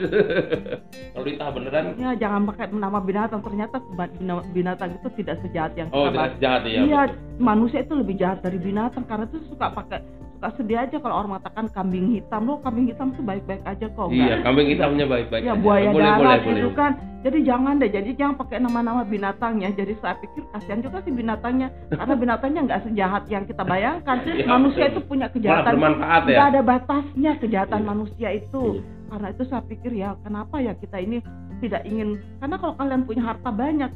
Kalau 1.15 1.25
lintah 1.31 1.49
beneran. 1.55 1.85
Ya 1.97 2.11
jangan 2.19 2.43
pakai 2.51 2.67
nama 2.75 2.99
binatang. 3.01 3.41
Ternyata 3.41 3.77
bina- 4.19 4.47
binatang 4.53 4.91
itu 4.99 5.09
tidak 5.23 5.41
sejahat 5.47 5.73
yang 5.79 5.89
oh 5.95 6.11
kita 6.11 6.13
tidak 6.13 6.21
bahas. 6.21 6.43
jahat 6.43 6.63
ya 6.67 6.81
iya 6.85 7.03
betul. 7.09 7.41
manusia 7.41 7.79
itu 7.87 7.95
lebih 7.97 8.15
jahat 8.19 8.39
dari 8.43 8.59
binatang 8.59 9.05
karena 9.07 9.25
itu 9.31 9.39
suka 9.47 9.67
pakai 9.71 10.03
suka 10.35 10.49
sedih 10.59 10.79
aja 10.83 10.97
kalau 10.99 11.15
orang 11.23 11.39
mengatakan 11.39 11.65
kambing 11.71 12.13
hitam. 12.13 12.45
Loh 12.45 12.59
kambing 12.61 12.91
hitam 12.91 13.15
tuh 13.15 13.23
baik-baik 13.23 13.63
aja 13.65 13.87
kok 13.87 14.09
iya 14.11 14.19
enggak 14.35 14.41
kambing 14.43 14.69
hitamnya 14.69 15.05
baik-baik 15.07 15.43
ya 15.47 15.55
aja. 15.55 15.63
buaya 15.63 15.89
boleh 15.89 15.95
boleh 15.95 16.11
darat 16.19 16.41
boleh. 16.43 16.61
itu 16.61 16.71
kan. 16.75 16.93
Jadi 17.25 17.39
jangan 17.41 17.81
deh 17.81 17.89
jadi 17.89 18.11
jangan 18.13 18.35
pakai 18.37 18.59
nama-nama 18.61 19.01
binatangnya. 19.03 19.69
Jadi 19.73 19.95
saya 20.03 20.15
pikir 20.21 20.43
kasihan 20.53 20.85
juga 20.85 21.01
sih 21.01 21.13
binatangnya. 21.15 21.69
Karena 21.89 22.15
binatangnya 22.15 22.61
nggak 22.69 22.83
sejahat 22.85 23.23
yang 23.33 23.45
kita 23.47 23.63
bayangkan. 23.65 24.17
Iya, 24.35 24.45
manusia 24.51 24.85
betul. 24.91 24.93
itu 24.93 25.01
punya 25.09 25.27
kejahatan 25.31 25.73
bermanfaat 25.79 26.23
ya. 26.27 26.37
nggak 26.37 26.49
ada 26.53 26.63
batasnya 26.63 27.33
kejahatan 27.41 27.81
Iya. 27.81 27.89
manusia 27.89 28.29
itu. 28.35 28.65
Karena 29.09 29.27
itu 29.31 29.43
saya 29.47 29.63
pikir 29.65 29.93
ya 29.95 30.19
kenapa 30.21 30.59
ya 30.59 30.75
kita 30.75 30.99
ini 30.99 31.23
tidak 31.63 31.87
ingin 31.87 32.19
karena 32.43 32.59
kalau 32.59 32.75
kalian 32.77 33.07
punya 33.07 33.23
harta 33.25 33.49
banyak 33.49 33.89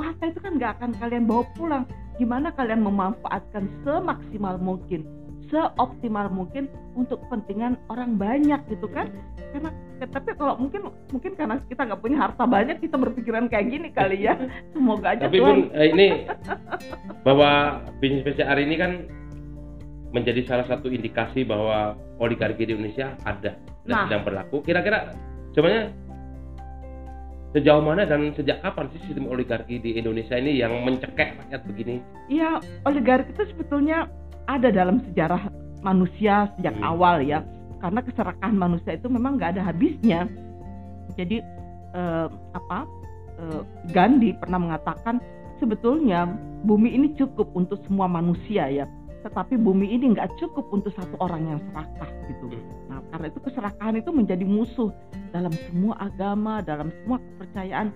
harta 0.00 0.24
itu 0.32 0.40
kan 0.40 0.56
nggak 0.56 0.72
akan 0.80 0.90
kalian 0.96 1.24
bawa 1.28 1.44
pulang. 1.52 1.84
Gimana 2.16 2.52
kalian 2.52 2.80
memanfaatkan 2.80 3.64
semaksimal 3.84 4.56
mungkin 4.56 5.04
seoptimal 5.50 6.30
mungkin 6.30 6.70
untuk 6.94 7.20
kepentingan 7.26 7.76
orang 7.90 8.14
banyak 8.16 8.62
gitu 8.70 8.86
kan 8.90 9.10
karena 9.50 9.70
tapi 10.00 10.30
kalau 10.38 10.54
mungkin 10.56 10.88
mungkin 11.10 11.34
karena 11.34 11.58
kita 11.66 11.82
nggak 11.90 12.00
punya 12.00 12.18
harta 12.22 12.46
banyak 12.46 12.78
kita 12.78 12.96
berpikiran 12.96 13.50
kayak 13.50 13.66
gini 13.68 13.88
kali 13.90 14.24
ya 14.24 14.38
semoga 14.72 15.18
aja 15.18 15.26
tapi 15.26 15.42
Tuhan 15.42 15.46
pun 15.50 15.58
eh, 15.74 15.88
ini 15.90 16.06
bahwa 17.26 17.82
bisnis 17.98 18.22
PCR 18.22 18.58
ini 18.62 18.74
kan 18.78 18.92
menjadi 20.10 20.42
salah 20.46 20.66
satu 20.66 20.90
indikasi 20.90 21.46
bahwa 21.46 21.94
oligarki 22.18 22.66
di 22.66 22.74
Indonesia 22.74 23.14
ada 23.22 23.54
dan 23.86 23.90
Nah. 23.90 24.04
sedang 24.06 24.22
berlaku. 24.26 24.56
Kira-kira 24.62 25.14
sebenarnya 25.54 25.94
sejauh 27.50 27.82
mana 27.82 28.06
dan 28.06 28.30
sejak 28.38 28.62
kapan 28.62 28.86
sih 28.94 29.00
sistem 29.10 29.26
oligarki 29.26 29.82
di 29.82 29.98
Indonesia 29.98 30.38
ini 30.38 30.58
yang 30.62 30.70
mencekek 30.86 31.34
rakyat 31.34 31.62
begini? 31.66 31.98
Iya, 32.30 32.62
oligarki 32.86 33.34
itu 33.34 33.42
sebetulnya 33.50 34.06
ada 34.46 34.68
dalam 34.70 35.02
sejarah 35.10 35.50
manusia 35.80 36.52
sejak 36.56 36.76
Hmm. 36.76 36.86
awal 36.96 37.24
ya. 37.24 37.44
Karena 37.80 38.04
keserakahan 38.04 38.56
manusia 38.56 38.96
itu 38.96 39.08
memang 39.08 39.40
nggak 39.40 39.56
ada 39.56 39.62
habisnya. 39.72 40.28
Jadi 41.16 41.40
eh, 41.90 42.28
apa? 42.54 42.86
eh, 43.40 43.62
Gandhi 43.90 44.36
pernah 44.38 44.62
mengatakan 44.62 45.18
sebetulnya 45.58 46.28
bumi 46.62 46.92
ini 46.94 47.16
cukup 47.16 47.50
untuk 47.56 47.82
semua 47.88 48.06
manusia 48.06 48.68
ya. 48.70 48.86
Tetapi 49.26 49.58
bumi 49.58 49.90
ini 49.90 50.14
nggak 50.16 50.38
cukup 50.40 50.70
untuk 50.72 50.94
satu 50.96 51.16
orang 51.20 51.50
yang 51.56 51.60
serakah 51.72 52.10
gitu. 52.30 52.46
Hmm. 52.52 52.62
Nah, 52.88 52.98
karena 53.10 53.26
itu 53.32 53.40
keserakahan 53.42 53.96
itu 53.98 54.10
menjadi 54.14 54.44
musuh 54.44 54.92
dalam 55.34 55.52
semua 55.68 55.96
agama, 55.98 56.62
dalam 56.62 56.92
semua 57.02 57.18
kepercayaan. 57.18 57.90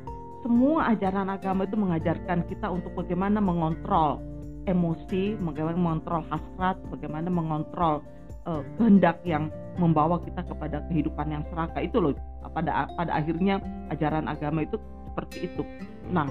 Semua 0.44 0.92
ajaran 0.92 1.32
agama 1.32 1.64
itu 1.64 1.76
mengajarkan 1.76 2.44
kita 2.52 2.68
untuk 2.68 2.92
bagaimana 2.92 3.40
mengontrol 3.40 4.20
emosi, 4.66 5.37
bagaimana 5.40 5.76
mengontrol 5.76 6.23
hasrat, 6.28 6.76
bagaimana 6.88 7.28
mengontrol 7.28 8.00
eh, 8.49 8.62
kehendak 8.78 9.21
yang 9.25 9.49
membawa 9.76 10.23
kita 10.23 10.47
kepada 10.47 10.83
kehidupan 10.90 11.30
yang 11.33 11.42
serakah 11.50 11.83
itu 11.83 11.99
loh. 11.99 12.14
Pada 12.52 12.87
pada 12.94 13.12
akhirnya 13.12 13.59
ajaran 13.90 14.28
agama 14.30 14.62
itu 14.62 14.76
seperti 15.11 15.50
itu. 15.50 15.62
Nah, 16.12 16.28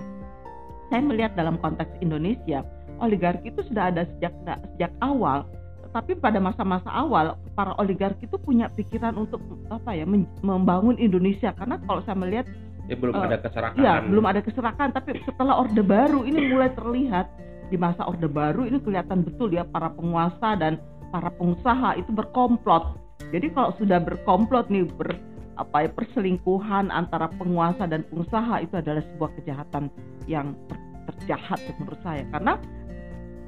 saya 0.94 1.02
melihat 1.04 1.34
dalam 1.34 1.58
konteks 1.60 1.90
Indonesia, 2.00 2.62
oligarki 3.02 3.50
itu 3.50 3.66
sudah 3.66 3.90
ada 3.92 4.06
sejak 4.18 4.34
sejak 4.76 4.92
awal. 5.02 5.48
Tapi 5.94 6.18
pada 6.18 6.42
masa-masa 6.42 6.90
awal, 6.90 7.38
para 7.54 7.78
oligarki 7.78 8.26
itu 8.26 8.38
punya 8.42 8.66
pikiran 8.74 9.14
untuk 9.14 9.38
apa 9.70 9.94
ya 9.94 10.10
membangun 10.42 10.98
Indonesia. 10.98 11.54
Karena 11.54 11.78
kalau 11.86 12.02
saya 12.02 12.18
melihat 12.18 12.50
Ya 12.84 13.00
belum 13.00 13.16
Eh, 13.16 13.24
ada 13.32 13.40
keserakahan. 13.40 13.80
Iya, 13.80 13.94
belum 14.12 14.26
ada 14.28 14.42
keserakahan, 14.44 14.92
tapi 14.92 15.24
setelah 15.24 15.64
Orde 15.64 15.84
Baru 15.84 16.28
ini 16.28 16.52
mulai 16.52 16.68
terlihat 16.76 17.32
di 17.70 17.78
masa 17.80 18.08
Orde 18.08 18.28
Baru 18.28 18.68
ini 18.68 18.80
kelihatan 18.82 19.24
betul 19.24 19.54
ya 19.54 19.64
para 19.64 19.92
penguasa 19.94 20.58
dan 20.60 20.80
para 21.14 21.30
pengusaha 21.38 21.96
itu 22.00 22.10
berkomplot. 22.10 22.98
Jadi 23.30 23.54
kalau 23.54 23.72
sudah 23.78 24.02
berkomplot 24.02 24.68
nih 24.74 24.90
ber 24.98 25.16
apa 25.54 25.86
ya 25.86 25.90
perselingkuhan 25.94 26.90
antara 26.90 27.30
penguasa 27.38 27.86
dan 27.86 28.02
pengusaha 28.10 28.66
itu 28.66 28.74
adalah 28.74 29.06
sebuah 29.06 29.32
kejahatan 29.38 29.94
yang 30.26 30.58
ter- 30.66 30.82
terjahat 31.14 31.62
menurut 31.78 32.02
saya 32.02 32.26
karena 32.34 32.58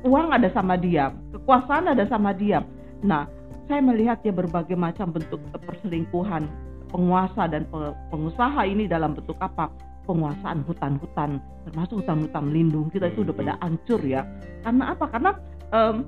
uang 0.06 0.30
ada 0.38 0.54
sama 0.54 0.78
dia, 0.78 1.10
kekuasaan 1.34 1.90
ada 1.90 2.06
sama 2.06 2.30
dia. 2.38 2.62
Nah, 3.02 3.26
saya 3.66 3.82
melihat 3.82 4.22
ya 4.22 4.30
berbagai 4.30 4.78
macam 4.78 5.10
bentuk 5.10 5.42
perselingkuhan 5.66 6.46
penguasa 6.94 7.50
dan 7.50 7.66
pe- 7.66 7.98
pengusaha 8.14 8.62
ini 8.70 8.86
dalam 8.86 9.18
bentuk 9.18 9.36
apa? 9.42 9.74
Penguasaan 10.06 10.62
hutan-hutan, 10.70 11.42
termasuk 11.66 12.06
hutan-hutan 12.06 12.54
lindung 12.54 12.94
kita 12.94 13.10
itu 13.10 13.26
udah 13.26 13.36
pada 13.36 13.54
hancur 13.62 14.02
ya. 14.06 14.22
Karena 14.62 14.94
apa? 14.94 15.06
Karena 15.10 15.32
em, 15.74 16.06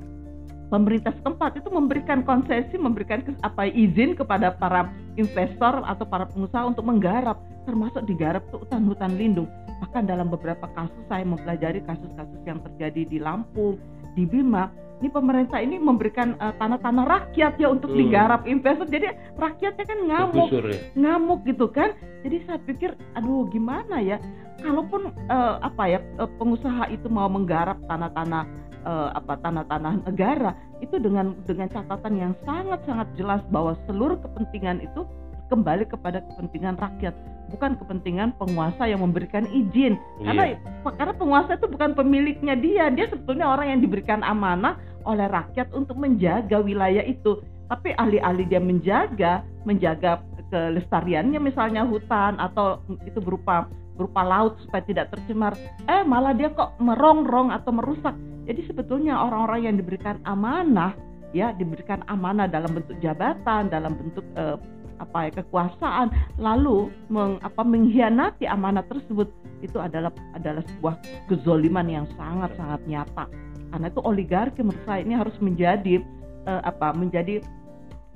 pemerintah 0.69 1.15
setempat 1.17 1.57
itu 1.57 1.69
memberikan 1.73 2.21
konsesi, 2.21 2.75
memberikan 2.77 3.25
apa 3.41 3.67
izin 3.67 4.13
kepada 4.13 4.53
para 4.55 4.91
investor 5.17 5.81
atau 5.87 6.05
para 6.05 6.27
pengusaha 6.29 6.69
untuk 6.69 6.85
menggarap, 6.85 7.39
termasuk 7.65 8.05
digarap 8.05 8.45
tuh 8.53 8.61
hutan-hutan 8.63 9.15
lindung. 9.15 9.49
Bahkan 9.81 10.09
dalam 10.09 10.29
beberapa 10.29 10.67
kasus 10.73 11.03
saya 11.09 11.23
mempelajari 11.25 11.81
kasus-kasus 11.85 12.41
yang 12.45 12.61
terjadi 12.61 13.01
di 13.05 13.17
Lampung, 13.21 13.77
di 14.17 14.25
Bima, 14.25 14.69
ini 14.97 15.09
pemerintah 15.13 15.61
ini 15.61 15.77
memberikan 15.77 16.33
eh, 16.37 16.53
tanah-tanah 16.57 17.05
rakyat 17.05 17.53
ya 17.61 17.69
untuk 17.69 17.93
Hmm. 17.93 17.99
digarap 18.01 18.41
investor. 18.49 18.89
Jadi 18.89 19.13
rakyatnya 19.37 19.85
kan 19.85 19.99
ngamuk, 20.09 20.49
ya. 20.49 20.77
ngamuk 20.97 21.39
gitu 21.45 21.65
kan. 21.69 21.93
Jadi 22.25 22.37
saya 22.49 22.59
pikir, 22.65 22.97
aduh 23.13 23.45
gimana 23.53 24.01
ya? 24.01 24.17
Kalaupun 24.57 25.13
eh, 25.29 25.55
apa 25.61 25.83
ya 25.85 25.99
eh, 26.01 26.29
pengusaha 26.41 26.89
itu 26.89 27.05
mau 27.13 27.29
menggarap 27.29 27.77
tanah-tanah 27.85 28.43
eh, 28.81 29.09
apa 29.13 29.33
tanah-tanah 29.37 29.93
negara 30.09 30.57
itu 30.81 30.97
dengan 30.97 31.37
dengan 31.45 31.69
catatan 31.69 32.13
yang 32.17 32.33
sangat-sangat 32.41 33.07
jelas 33.17 33.41
bahwa 33.53 33.77
seluruh 33.85 34.17
kepentingan 34.17 34.81
itu 34.81 35.05
kembali 35.47 35.87
kepada 35.87 36.23
kepentingan 36.23 36.75
rakyat, 36.77 37.15
bukan 37.51 37.79
kepentingan 37.79 38.35
penguasa 38.37 38.87
yang 38.87 39.01
memberikan 39.03 39.47
izin. 39.49 39.95
Karena 40.23 40.55
karena 40.83 41.13
penguasa 41.15 41.55
itu 41.55 41.67
bukan 41.67 41.95
pemiliknya 41.95 42.55
dia, 42.55 42.91
dia 42.91 43.07
sebetulnya 43.07 43.47
orang 43.47 43.77
yang 43.77 43.81
diberikan 43.81 44.21
amanah 44.23 44.77
oleh 45.07 45.27
rakyat 45.27 45.71
untuk 45.71 45.95
menjaga 45.95 46.59
wilayah 46.59 47.03
itu. 47.03 47.39
Tapi 47.67 47.91
alih-alih 47.99 48.47
dia 48.47 48.63
menjaga, 48.63 49.43
menjaga 49.67 50.23
kelestariannya 50.47 51.39
misalnya 51.43 51.83
hutan 51.83 52.39
atau 52.39 52.79
itu 53.03 53.19
berupa 53.19 53.67
berupa 53.97 54.21
laut 54.21 54.55
supaya 54.63 54.85
tidak 54.85 55.11
tercemar 55.11 55.57
eh 55.89 56.05
malah 56.05 56.31
dia 56.31 56.53
kok 56.53 56.77
merongrong 56.77 57.49
atau 57.51 57.73
merusak 57.73 58.13
jadi 58.45 58.61
sebetulnya 58.69 59.17
orang-orang 59.17 59.67
yang 59.67 59.75
diberikan 59.75 60.21
amanah 60.23 60.93
ya 61.35 61.51
diberikan 61.51 62.05
amanah 62.07 62.47
dalam 62.47 62.71
bentuk 62.71 62.95
jabatan 63.03 63.67
dalam 63.67 63.97
bentuk 63.97 64.23
eh, 64.37 64.55
apa 64.97 65.29
ya 65.29 65.31
kekuasaan 65.41 66.09
lalu 66.41 66.89
meng, 67.09 67.37
apa 67.45 67.61
mengkhianati 67.61 68.49
amanah 68.49 68.85
tersebut 68.89 69.29
itu 69.61 69.77
adalah 69.81 70.13
adalah 70.37 70.61
sebuah 70.75 70.95
kezoliman 71.29 71.87
yang 71.89 72.05
sangat 72.17 72.53
sangat 72.57 72.81
nyata. 72.85 73.25
Karena 73.73 73.85
itu 73.91 74.01
oligarki 74.01 74.61
menurut 74.63 74.83
saya 74.87 75.01
ini 75.03 75.13
harus 75.17 75.35
menjadi 75.43 76.01
eh, 76.45 76.61
apa 76.63 76.93
menjadi 76.93 77.41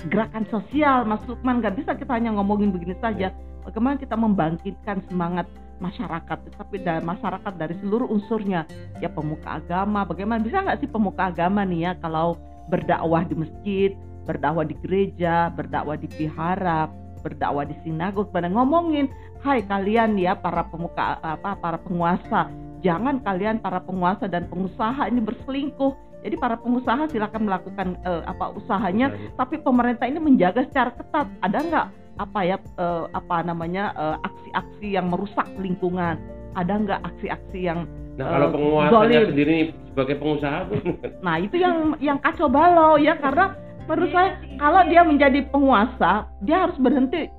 gerakan 0.10 0.46
sosial 0.50 1.06
Mas 1.06 1.22
Lukman. 1.30 1.62
Nggak 1.62 1.82
bisa 1.82 1.92
kita 1.98 2.18
hanya 2.18 2.34
ngomongin 2.38 2.74
begini 2.74 2.98
saja. 3.02 3.34
Bagaimana 3.62 4.02
kita 4.02 4.18
membangkitkan 4.18 5.06
semangat 5.06 5.46
masyarakat 5.82 6.38
tetapi 6.50 6.82
dari 6.82 7.02
masyarakat 7.02 7.54
dari 7.58 7.78
seluruh 7.82 8.10
unsurnya. 8.10 8.66
Ya 9.02 9.10
pemuka 9.10 9.62
agama. 9.62 10.06
Bagaimana 10.06 10.42
bisa 10.42 10.62
nggak 10.62 10.82
sih 10.82 10.90
pemuka 10.90 11.30
agama 11.30 11.62
nih 11.66 11.90
ya 11.90 11.92
kalau 12.02 12.38
berdakwah 12.70 13.26
di 13.26 13.36
masjid 13.36 13.92
berdakwah 14.26 14.66
di 14.68 14.76
gereja 14.86 15.50
berdakwah 15.54 15.98
di 15.98 16.08
vihara 16.14 16.90
berdakwah 17.22 17.64
di 17.70 17.78
sinagog 17.86 18.34
pada 18.34 18.50
ngomongin 18.50 19.08
hai 19.46 19.62
kalian 19.66 20.18
ya 20.18 20.34
para 20.38 20.66
pemuka 20.68 21.22
apa 21.22 21.58
para 21.58 21.78
penguasa. 21.82 22.50
Jangan 22.82 23.22
kalian 23.22 23.62
para 23.62 23.78
penguasa 23.78 24.26
dan 24.26 24.50
pengusaha 24.50 25.06
ini 25.06 25.22
berselingkuh. 25.22 25.94
Jadi 26.26 26.36
para 26.38 26.58
pengusaha 26.58 27.10
silakan 27.14 27.46
melakukan 27.46 27.88
uh, 28.06 28.26
apa 28.26 28.58
usahanya. 28.58 29.14
Ya, 29.14 29.34
tapi 29.38 29.62
pemerintah 29.62 30.10
ini 30.10 30.18
menjaga 30.18 30.66
secara 30.66 30.90
ketat. 30.98 31.30
Ada 31.46 31.58
nggak 31.62 31.88
apa 32.22 32.40
ya 32.46 32.58
uh, 32.78 33.06
apa 33.18 33.42
namanya 33.42 33.94
eh, 33.98 34.18
aksi-aksi 34.28 34.88
uh, 34.90 34.96
yang 34.98 35.14
merusak 35.14 35.46
lingkungan? 35.62 36.18
Ada 36.58 36.74
nggak 36.82 37.02
aksi-aksi 37.06 37.60
yang 37.62 37.86
Nah, 38.12 38.28
uh, 38.28 38.32
kalau 38.36 38.48
penguasanya 38.52 39.32
sendiri 39.32 39.58
sebagai 39.88 40.16
pengusaha 40.20 40.60
Nah, 41.26 41.36
itu 41.40 41.56
yang 41.58 41.96
yang 42.04 42.20
kacau 42.20 42.52
balau 42.52 43.00
ya 43.00 43.16
karena 43.16 43.56
menurut 43.90 44.12
saya 44.14 44.38
kalau 44.62 44.82
dia 44.90 45.02
menjadi 45.06 45.40
penguasa, 45.50 46.28
dia 46.46 46.68
harus 46.68 46.78
berhenti 46.78 47.32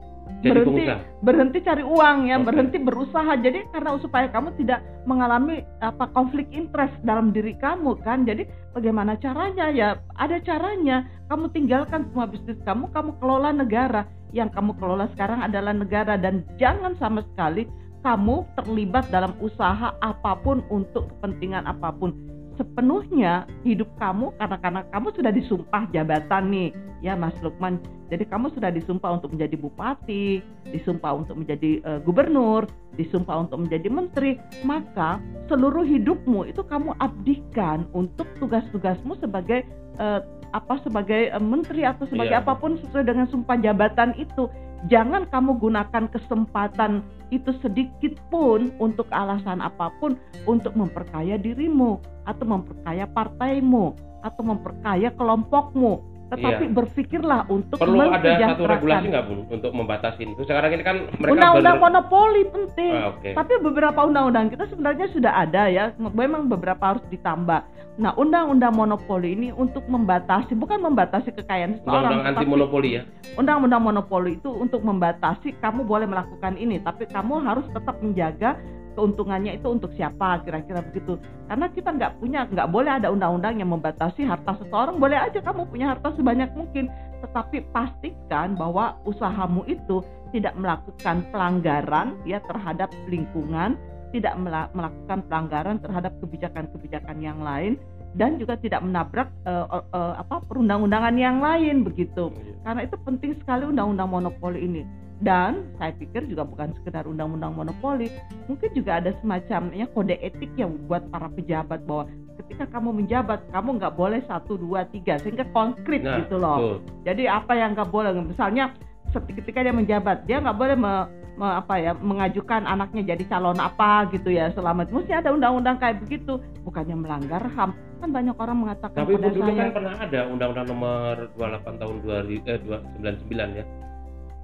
jadi 0.43 0.59
berhenti 0.59 0.83
pengusaha. 0.83 1.23
berhenti 1.23 1.59
cari 1.63 1.85
uang 1.87 2.19
ya, 2.27 2.37
okay. 2.37 2.47
berhenti 2.51 2.79
berusaha. 2.83 3.33
Jadi 3.39 3.59
karena 3.71 3.95
supaya 4.03 4.27
kamu 4.27 4.49
tidak 4.59 4.83
mengalami 5.07 5.63
apa 5.79 6.11
konflik 6.11 6.51
interest 6.51 6.93
dalam 7.07 7.31
diri 7.31 7.55
kamu 7.63 7.95
kan. 8.03 8.27
Jadi 8.27 8.51
bagaimana 8.75 9.15
caranya 9.23 9.71
ya? 9.71 10.03
Ada 10.19 10.43
caranya. 10.43 11.07
Kamu 11.31 11.55
tinggalkan 11.55 12.11
semua 12.11 12.27
bisnis 12.27 12.59
kamu, 12.67 12.91
kamu 12.91 13.11
kelola 13.23 13.55
negara 13.55 14.03
yang 14.35 14.51
kamu 14.51 14.75
kelola 14.83 15.07
sekarang 15.15 15.47
adalah 15.47 15.71
negara 15.71 16.19
dan 16.19 16.43
jangan 16.59 16.99
sama 16.99 17.23
sekali 17.33 17.69
kamu 18.03 18.43
terlibat 18.59 19.07
dalam 19.15 19.31
usaha 19.39 19.95
apa 20.03 20.33
pun 20.43 20.65
untuk 20.75 21.07
kepentingan 21.17 21.69
apa 21.71 21.95
pun 21.95 22.11
sepenuhnya 22.57 23.47
hidup 23.67 23.89
kamu 23.99 24.33
karena 24.37 24.57
karena 24.61 24.81
kamu 24.91 25.09
sudah 25.15 25.33
disumpah 25.33 25.85
jabatan 25.91 26.45
nih. 26.51 26.71
Ya 27.03 27.19
Mas 27.19 27.35
Lukman. 27.43 27.83
Jadi 28.15 28.31
kamu 28.31 28.55
sudah 28.55 28.71
disumpah 28.71 29.19
untuk 29.19 29.35
menjadi 29.35 29.59
bupati 29.59 30.39
disumpah 30.71 31.19
untuk 31.19 31.43
menjadi 31.43 31.83
uh, 31.83 31.99
gubernur 32.05 32.71
disumpah 32.95 33.43
untuk 33.43 33.67
menjadi 33.67 33.89
menteri. 33.91 34.39
Maka 34.63 35.19
seluruh 35.51 35.83
hidupmu 35.83 36.47
itu 36.47 36.63
kamu 36.63 36.95
abdikan 37.03 37.91
untuk 37.91 38.31
tugas-tugasmu 38.39 39.19
sebagai 39.19 39.67
uh, 39.99 40.23
apa 40.53 40.79
sebagai 40.85 41.33
uh, 41.33 41.43
menteri 41.43 41.83
atau 41.83 42.07
sebagai 42.07 42.37
yeah. 42.39 42.45
apa 42.45 42.55
pun 42.55 42.79
sesuai 42.79 43.09
dengan 43.09 43.27
sumpah 43.33 43.59
jabatan 43.59 44.15
itu 44.21 44.47
jangan 44.91 45.29
kamu 45.31 45.59
gunakan 45.63 46.11
kesempatan 46.11 47.03
itu 47.31 47.55
sedikit 47.63 48.19
pun 48.29 48.75
untuk 48.83 49.07
alasan 49.15 49.63
apa 49.63 49.93
pun 50.03 50.19
untuk 50.45 50.75
memperkaya 50.75 51.39
dirimu 51.39 52.03
atau 52.27 52.45
memperkaya 52.47 53.07
partaimu 53.11 53.95
atau 54.23 54.43
memperkaya 54.47 55.11
kelompokmu 55.15 56.12
tetapi 56.33 56.65
iya. 56.65 56.73
berpikirlah 56.73 57.41
untuk 57.53 57.77
perlu 57.77 58.09
ada 58.09 58.57
satu 58.57 58.65
regulasi 58.65 59.07
nggak 59.13 59.25
bu 59.29 59.35
untuk 59.53 59.71
membatasi 59.77 60.21
itu? 60.25 60.43
Sekarang 60.49 60.73
ini 60.73 60.85
kan 60.85 60.97
mereka 61.21 61.33
undang-undang 61.37 61.77
bener... 61.77 61.85
monopoli 61.85 62.43
penting. 62.49 62.93
Ah, 62.97 63.13
okay. 63.13 63.33
tapi 63.37 63.53
beberapa 63.61 64.01
undang-undang 64.01 64.49
kita 64.49 64.65
sebenarnya 64.73 65.07
sudah 65.13 65.33
ada 65.45 65.69
ya. 65.69 65.85
Memang 66.01 66.49
beberapa 66.49 66.97
harus 66.97 67.05
ditambah. 67.13 67.61
Nah 68.01 68.17
undang-undang 68.17 68.73
monopoli 68.73 69.37
ini 69.37 69.49
untuk 69.53 69.85
membatasi 69.85 70.57
bukan 70.57 70.81
membatasi 70.81 71.29
kekayaan 71.37 71.77
seseorang 71.85 72.25
undang-undang 72.25 72.39
anti 72.41 72.47
monopoli 72.49 72.89
ya? 72.97 73.03
undang-undang 73.37 73.83
monopoli 73.83 74.31
itu 74.41 74.51
untuk 74.53 74.81
membatasi 74.81 75.57
kamu 75.61 75.85
boleh 75.85 76.07
melakukan 76.09 76.57
ini 76.57 76.81
tapi 76.81 77.09
kamu 77.09 77.45
harus 77.45 77.67
tetap 77.73 77.97
menjaga 78.01 78.57
keuntungannya 78.95 79.57
itu 79.57 79.69
untuk 79.69 79.91
siapa 79.97 80.41
kira-kira 80.45 80.85
begitu 80.85 81.17
karena 81.49 81.67
kita 81.73 81.91
nggak 81.93 82.13
punya 82.21 82.41
nggak 82.49 82.69
boleh 82.69 82.93
ada 83.01 83.09
undang-undang 83.09 83.59
yang 83.61 83.71
membatasi 83.73 84.25
harta 84.25 84.57
seseorang 84.61 85.01
boleh 85.01 85.19
aja 85.19 85.41
kamu 85.41 85.69
punya 85.69 85.97
harta 85.97 86.13
sebanyak 86.17 86.51
mungkin 86.53 86.93
tetapi 87.23 87.65
pastikan 87.71 88.59
bahwa 88.59 88.99
usahamu 89.07 89.63
itu 89.71 90.03
tidak 90.33 90.57
melakukan 90.57 91.25
pelanggaran 91.31 92.19
ya 92.25 92.41
terhadap 92.45 92.89
lingkungan 93.09 93.79
tidak 94.13 94.37
melakukan 94.77 95.25
pelanggaran 95.25 95.81
terhadap 95.81 96.13
kebijakan-kebijakan 96.21 97.17
yang 97.25 97.41
lain 97.41 97.81
dan 98.13 98.37
juga 98.37 98.61
tidak 98.61 98.85
menabrak 98.85 99.33
uh, 99.49 99.81
uh, 99.89 100.21
apa 100.21 100.45
perundang-undangan 100.45 101.17
yang 101.17 101.41
lain 101.41 101.81
begitu. 101.81 102.29
Iya. 102.29 102.53
Karena 102.61 102.81
itu 102.85 102.97
penting 103.09 103.33
sekali 103.41 103.65
undang-undang 103.65 104.13
monopoli 104.13 104.61
ini 104.69 104.85
dan 105.23 105.71
saya 105.79 105.95
pikir 105.95 106.27
juga 106.27 106.43
bukan 106.43 106.75
sekedar 106.83 107.07
undang-undang 107.07 107.55
monopoli 107.55 108.11
mungkin 108.51 108.71
juga 108.75 108.99
ada 108.99 109.15
semacamnya 109.23 109.87
kode 109.95 110.19
etik 110.19 110.51
yang 110.59 110.75
buat 110.91 111.07
para 111.15 111.31
pejabat 111.31 111.87
bahwa 111.87 112.11
ketika 112.43 112.65
kamu 112.79 112.91
menjabat 113.05 113.41
kamu 113.55 113.79
nggak 113.79 113.95
boleh 113.95 114.21
satu 114.27 114.59
dua 114.59 114.85
tiga 114.91 115.17
sehingga 115.23 115.47
konkret 115.55 116.03
nah, 116.03 116.19
gitu 116.21 116.37
loh. 116.37 116.59
betul. 116.59 116.77
jadi 117.07 117.23
apa 117.31 117.53
yang 117.55 117.71
nggak 117.77 117.91
boleh? 117.93 118.11
Misalnya 118.19 118.75
ketika 119.13 119.61
dia 119.61 119.75
menjabat 119.75 120.25
dia 120.25 120.41
nggak 120.41 120.57
boleh 120.57 120.77
me, 120.77 120.93
me, 121.37 121.49
apa 121.49 121.75
ya 121.77 121.93
mengajukan 121.97 122.65
anaknya 122.65 123.15
jadi 123.15 123.25
calon 123.29 123.61
apa 123.61 124.09
gitu 124.11 124.33
ya 124.33 124.49
selamat. 124.57 124.89
Mesti 124.91 125.13
ada 125.13 125.31
undang-undang 125.33 125.77
kayak 125.77 126.01
begitu. 126.05 126.41
Bukannya 126.65 126.97
melanggar 126.97 127.45
ham. 127.57 127.77
Kan 128.03 128.11
banyak 128.11 128.35
orang 128.35 128.59
mengatakan 128.59 128.99
tapi 128.99 129.15
dulu 129.15 129.53
kan 129.55 129.71
pernah 129.71 129.95
ada 129.95 130.21
undang-undang 130.27 130.67
nomor 130.75 131.15
28 131.39 131.81
tahun 131.81 131.97
2, 132.03 132.51
eh, 132.51 132.59
299 132.67 133.61
ya 133.63 133.65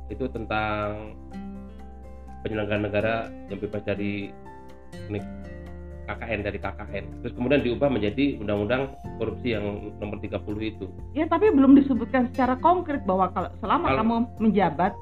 itu 0.08 0.24
tentang 0.32 1.14
penyelenggaraan 2.44 2.84
negara 2.84 3.14
yang 3.52 3.58
bebas 3.60 3.82
dari 3.84 4.32
KKN 6.08 6.40
dari 6.40 6.58
KKN. 6.58 7.04
Terus 7.20 7.32
kemudian 7.36 7.60
diubah 7.60 7.92
menjadi 7.92 8.40
undang-undang 8.40 8.96
korupsi 9.20 9.52
yang 9.52 9.92
nomor 10.00 10.16
30 10.16 10.40
itu. 10.64 10.86
Ya, 11.12 11.28
tapi 11.28 11.52
belum 11.52 11.76
disebutkan 11.76 12.32
secara 12.32 12.56
konkret 12.56 13.04
bahwa 13.04 13.28
kalau 13.36 13.50
selama 13.60 13.86
kalau, 13.92 14.00
kamu 14.00 14.16
menjabat 14.40 14.92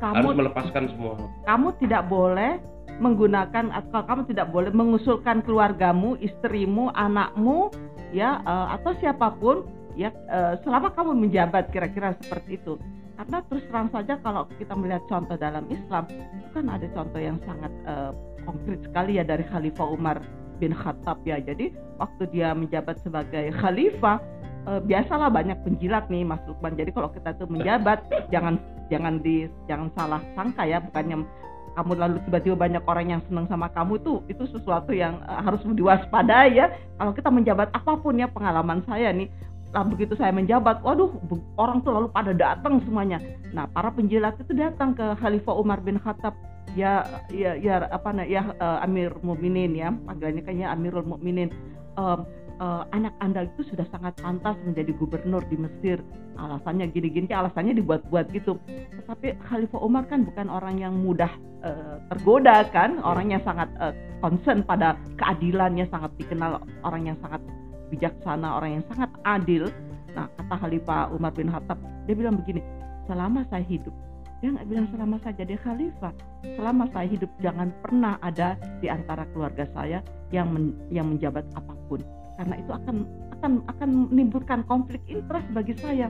kamu 0.00 0.14
harus 0.16 0.38
melepaskan 0.40 0.84
semua. 0.94 1.14
Kamu 1.44 1.68
tidak 1.82 2.08
boleh 2.08 2.56
menggunakan 2.98 3.70
atau 3.70 4.00
kamu 4.02 4.22
tidak 4.32 4.48
boleh 4.50 4.72
mengusulkan 4.74 5.44
keluargamu, 5.44 6.18
istrimu, 6.18 6.90
anakmu 6.96 7.70
ya 8.10 8.40
uh, 8.42 8.72
atau 8.80 8.96
siapa 8.98 9.36
pun 9.36 9.68
ya 9.94 10.08
uh, 10.32 10.56
selama 10.64 10.94
kamu 10.96 11.28
menjabat 11.28 11.68
kira-kira 11.68 12.16
seperti 12.24 12.56
itu 12.56 12.80
karena 13.18 13.42
terus 13.50 13.66
terang 13.66 13.90
saja 13.90 14.14
kalau 14.22 14.46
kita 14.62 14.78
melihat 14.78 15.02
contoh 15.10 15.34
dalam 15.34 15.66
Islam 15.66 16.06
itu 16.06 16.48
kan 16.54 16.70
ada 16.70 16.86
contoh 16.94 17.18
yang 17.18 17.34
sangat 17.42 17.72
uh, 17.90 18.14
konkret 18.46 18.78
sekali 18.86 19.18
ya 19.18 19.26
dari 19.26 19.42
Khalifah 19.50 19.90
Umar 19.90 20.22
bin 20.62 20.70
Khattab 20.70 21.18
ya. 21.26 21.42
Jadi 21.42 21.74
waktu 21.98 22.30
dia 22.30 22.54
menjabat 22.54 23.02
sebagai 23.02 23.50
khalifah 23.58 24.22
uh, 24.70 24.78
biasalah 24.86 25.34
banyak 25.34 25.58
penjilat 25.66 26.06
nih 26.06 26.22
Mas 26.22 26.38
Lukman. 26.46 26.78
Jadi 26.78 26.94
kalau 26.94 27.10
kita 27.10 27.34
tuh 27.34 27.50
menjabat 27.50 28.06
jangan 28.30 28.62
jangan 28.86 29.18
di 29.18 29.50
jangan 29.66 29.90
salah 29.98 30.22
sangka 30.38 30.62
ya. 30.62 30.78
Bukannya 30.78 31.26
kamu 31.74 31.92
lalu 31.94 32.16
tiba-tiba 32.26 32.56
banyak 32.58 32.82
orang 32.86 33.06
yang 33.18 33.22
senang 33.30 33.46
sama 33.46 33.70
kamu 33.70 34.02
itu 34.02 34.22
itu 34.30 34.46
sesuatu 34.50 34.94
yang 34.94 35.18
uh, 35.26 35.42
harus 35.42 35.58
diwaspadai 35.66 36.54
ya. 36.54 36.70
Kalau 37.02 37.10
kita 37.14 37.34
menjabat 37.34 37.74
apa 37.74 37.98
pun 37.98 38.14
ya 38.14 38.30
pengalaman 38.30 38.82
saya 38.86 39.10
nih 39.10 39.26
Nah, 39.68 39.84
begitu 39.84 40.16
saya 40.16 40.32
menjabat, 40.32 40.80
waduh, 40.80 41.12
orang 41.60 41.84
tuh 41.84 41.92
lalu 41.92 42.08
pada 42.08 42.32
datang 42.32 42.80
semuanya. 42.88 43.20
Nah, 43.52 43.68
para 43.68 43.92
penjilat 43.92 44.40
itu 44.40 44.56
datang 44.56 44.96
ke 44.96 45.04
Khalifah 45.20 45.60
Umar 45.60 45.84
bin 45.84 46.00
Khattab, 46.00 46.32
ya, 46.72 47.04
ya, 47.28 47.52
ya 47.52 47.84
apa 47.92 48.08
nah, 48.16 48.24
ya 48.24 48.48
uh, 48.56 48.80
Amir 48.80 49.12
Mukminin 49.20 49.76
ya, 49.76 49.92
panggilannya 50.08 50.42
kayaknya 50.44 50.72
Amirul 50.72 51.04
Mukminin. 51.04 51.52
Uh, 52.00 52.24
uh, 52.64 52.88
anak 52.96 53.12
anda 53.20 53.44
itu 53.44 53.66
sudah 53.68 53.84
sangat 53.92 54.16
pantas 54.24 54.56
menjadi 54.64 54.96
gubernur 54.96 55.44
di 55.52 55.60
Mesir. 55.60 56.00
Alasannya 56.38 56.88
gini-gini, 56.94 57.28
alasannya 57.28 57.76
dibuat-buat 57.76 58.30
gitu. 58.32 58.56
Tetapi 59.04 59.36
Khalifah 59.52 59.80
Umar 59.84 60.08
kan 60.08 60.24
bukan 60.24 60.48
orang 60.48 60.80
yang 60.80 60.96
mudah 60.96 61.30
uh, 61.60 62.00
tergoda 62.08 62.64
kan, 62.70 63.02
orang 63.04 63.36
yang 63.36 63.42
sangat 63.44 63.68
uh, 63.82 63.92
concern 64.24 64.64
pada 64.64 64.96
keadilannya, 65.18 65.90
sangat 65.90 66.14
dikenal 66.16 66.62
orang 66.86 67.10
yang 67.10 67.18
sangat 67.20 67.42
bijaksana, 67.90 68.60
orang 68.60 68.80
yang 68.80 68.84
sangat 68.92 69.10
adil. 69.24 69.68
Nah, 70.16 70.26
kata 70.36 70.54
Khalifah 70.60 71.12
Umar 71.12 71.32
bin 71.36 71.52
Khattab, 71.52 71.78
dia 72.08 72.14
bilang 72.16 72.40
begini, 72.40 72.64
selama 73.08 73.44
saya 73.48 73.64
hidup, 73.64 73.92
dia 74.38 74.54
nggak 74.54 74.68
bilang 74.70 74.86
selama 74.94 75.16
saya 75.18 75.34
jadi 75.42 75.54
khalifah. 75.58 76.14
Selama 76.54 76.84
saya 76.94 77.06
hidup 77.10 77.30
jangan 77.42 77.74
pernah 77.82 78.14
ada 78.22 78.54
di 78.78 78.86
antara 78.86 79.26
keluarga 79.34 79.66
saya 79.74 79.98
yang 80.30 80.54
men, 80.54 80.78
yang 80.94 81.10
menjabat 81.10 81.42
apa 81.58 81.74
pun. 81.90 82.00
Karena 82.38 82.54
itu 82.54 82.70
akan 82.70 82.96
akan 83.38 83.52
akan 83.66 83.88
menimbulkan 84.14 84.62
konflik 84.70 85.02
interest 85.10 85.46
bagi 85.50 85.74
saya. 85.82 86.06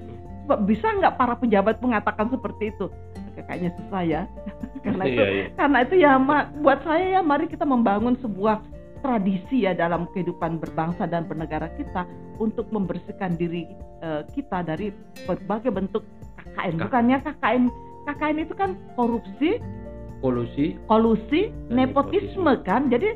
Bisa 0.69 0.93
nggak 1.01 1.17
para 1.17 1.41
pejabat 1.41 1.81
mengatakan 1.81 2.29
seperti 2.29 2.69
itu? 2.69 2.93
Kayaknya 3.39 3.71
susah 3.81 4.03
ya. 4.05 4.23
Karena 4.85 5.03
itu 5.09 5.21
iya, 5.21 5.29
iya. 5.29 5.47
karena 5.59 5.79
itu 5.85 5.95
ya 5.99 6.13
buat 6.63 6.81
saya 6.87 7.19
ya 7.19 7.21
mari 7.21 7.51
kita 7.51 7.67
membangun 7.67 8.15
sebuah 8.23 8.63
tradisi 9.01 9.67
ya 9.67 9.73
dalam 9.75 10.07
kehidupan 10.13 10.59
berbangsa 10.63 11.07
dan 11.07 11.27
bernegara 11.27 11.71
kita 11.79 12.07
untuk 12.39 12.71
membersihkan 12.71 13.35
diri 13.39 13.67
uh, 14.03 14.23
kita 14.33 14.63
dari 14.63 14.95
berbagai 15.27 15.71
bentuk 15.75 16.03
KKN. 16.39 16.75
Bukannya 16.83 17.19
KKN 17.23 17.63
KKN 18.09 18.39
itu 18.41 18.55
kan 18.57 18.71
korupsi, 18.97 19.61
kolusi, 20.25 20.81
kolusi, 20.89 21.53
nepotisme, 21.69 21.77
nepotisme 21.77 22.53
kan. 22.65 22.89
Jadi 22.89 23.13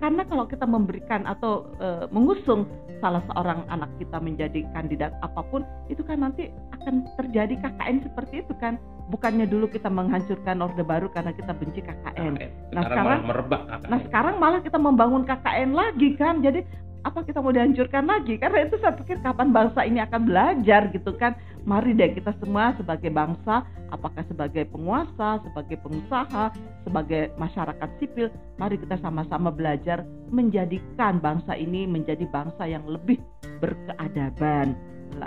karena 0.00 0.24
kalau 0.24 0.48
kita 0.48 0.64
memberikan 0.64 1.28
atau 1.28 1.68
uh, 1.78 2.08
mengusung 2.08 2.64
salah 3.00 3.20
seorang 3.32 3.64
anak 3.72 3.88
kita 3.96 4.20
menjadi 4.20 4.64
kandidat 4.76 5.12
apa 5.24 5.40
pun 5.48 5.64
itu 5.88 6.00
kan 6.04 6.20
nanti 6.20 6.52
akan 6.80 7.04
terjadi 7.16 7.56
KKN 7.60 8.04
seperti 8.04 8.44
itu 8.44 8.52
kan 8.60 8.76
bukannya 9.12 9.44
dulu 9.48 9.68
kita 9.68 9.88
menghancurkan 9.88 10.60
orde 10.64 10.84
baru 10.84 11.08
karena 11.12 11.32
kita 11.36 11.52
benci 11.56 11.80
KKN. 11.84 12.32
KKN. 12.36 12.52
Nah 12.72 12.82
sekarang 12.88 13.20
merebak 13.28 13.62
KKN. 13.68 13.88
Nah 13.88 13.98
sekarang 14.08 14.34
malah 14.40 14.60
kita 14.64 14.78
membangun 14.80 15.22
KKN 15.28 15.70
lagi 15.72 16.08
kan 16.16 16.40
jadi 16.40 16.60
apa 17.00 17.24
kita 17.24 17.40
mau 17.40 17.52
dihancurkan 17.52 18.04
lagi? 18.04 18.36
Karena 18.36 18.68
itu 18.68 18.76
saya 18.80 18.92
pikir 18.92 19.24
kapan 19.24 19.52
bangsa 19.52 19.88
ini 19.88 20.04
akan 20.04 20.28
belajar 20.28 20.92
gitu 20.92 21.16
kan? 21.16 21.32
Mari 21.64 21.96
deh 21.96 22.12
kita 22.16 22.32
semua 22.40 22.72
sebagai 22.76 23.08
bangsa 23.12 23.64
apakah 23.92 24.24
sebagai 24.28 24.64
penguasa 24.68 25.40
sebagai 25.44 25.76
pengusaha 25.84 26.52
sebagai 26.88 27.32
masyarakat 27.36 27.88
sipil 28.00 28.32
mari 28.56 28.80
kita 28.80 28.96
sama-sama 29.04 29.52
belajar 29.52 30.06
menjadikan 30.32 31.20
bangsa 31.20 31.52
ini 31.56 31.84
menjadi 31.84 32.24
bangsa 32.32 32.64
yang 32.64 32.84
lebih 32.88 33.20
berkeadaban. 33.60 34.72